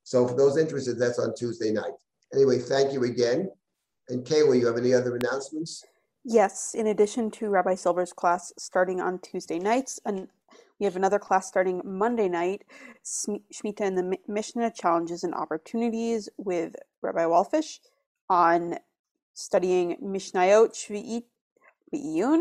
[0.03, 1.93] So, for those interested, that's on Tuesday night.
[2.35, 3.51] Anyway, thank you again.
[4.09, 5.83] And Kayla, you have any other announcements?
[6.25, 10.29] Yes, in addition to Rabbi Silber's class starting on Tuesday nights, and
[10.79, 12.65] we have another class starting Monday night,
[13.05, 17.79] Shemitah and the Mishnah Challenges and Opportunities with Rabbi Walfish
[18.29, 18.79] on
[19.35, 21.25] studying Mishnayot Shvi'it
[21.93, 22.41] Be'iyun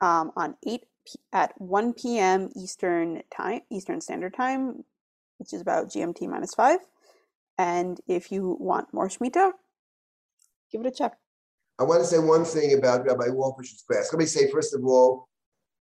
[0.00, 2.50] um, on 8 p- at 1 p.m.
[2.54, 4.84] Eastern time, Eastern Standard Time,
[5.38, 6.80] which is about GMT minus 5.
[7.58, 9.52] And if you want more Shemitah,
[10.70, 11.16] give it a check.
[11.80, 14.12] I want to say one thing about Rabbi Walfish's class.
[14.12, 15.28] Let me say, first of all,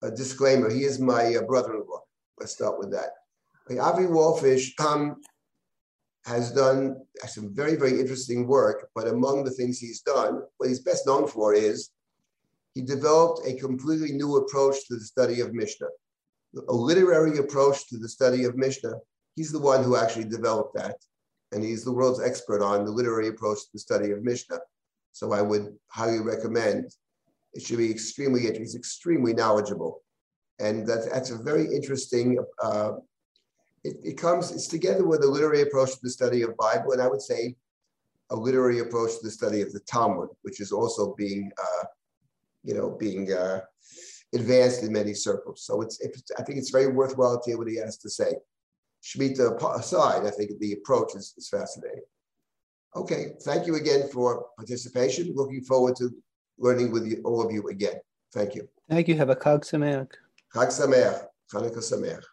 [0.03, 0.69] a disclaimer.
[0.69, 2.01] He is my uh, brother-in-law.
[2.39, 3.09] Let's start with that.
[3.79, 5.17] Avi Wolfish um,
[6.27, 10.81] has done some very, very interesting work, but among the things he's done, what he's
[10.81, 11.91] best known for is
[12.75, 15.87] he developed a completely new approach to the study of Mishnah,
[16.67, 18.95] a literary approach to the study of Mishnah.
[19.37, 20.97] He's the one who actually developed that,
[21.53, 24.59] and he's the world's expert on the literary approach to the study of Mishnah.
[25.13, 26.91] So I would highly recommend.
[27.53, 28.41] It should be extremely.
[28.41, 30.01] He's extremely knowledgeable,
[30.59, 32.37] and that's that's a very interesting.
[32.61, 32.91] Uh,
[33.87, 37.01] it, it comes it's together with a literary approach to the study of Bible, and
[37.01, 37.55] I would say
[38.29, 41.85] a literary approach to the study of the Talmud, which is also being, uh,
[42.63, 43.61] you know, being uh,
[44.33, 45.63] advanced in many circles.
[45.63, 48.33] So it's, it's, I think it's very worthwhile to hear what he has to say.
[49.01, 52.03] Shemitah aside, I think the approach is, is fascinating.
[52.95, 55.33] Okay, thank you again for participation.
[55.33, 56.09] Looking forward to
[56.57, 57.97] learning with you, all of you again.
[58.33, 58.67] Thank you.
[58.89, 59.15] Thank you.
[59.15, 60.11] Have a Chag Sameach.
[60.53, 61.27] Chag Sameach.
[61.53, 62.23] Chanukah Sameach.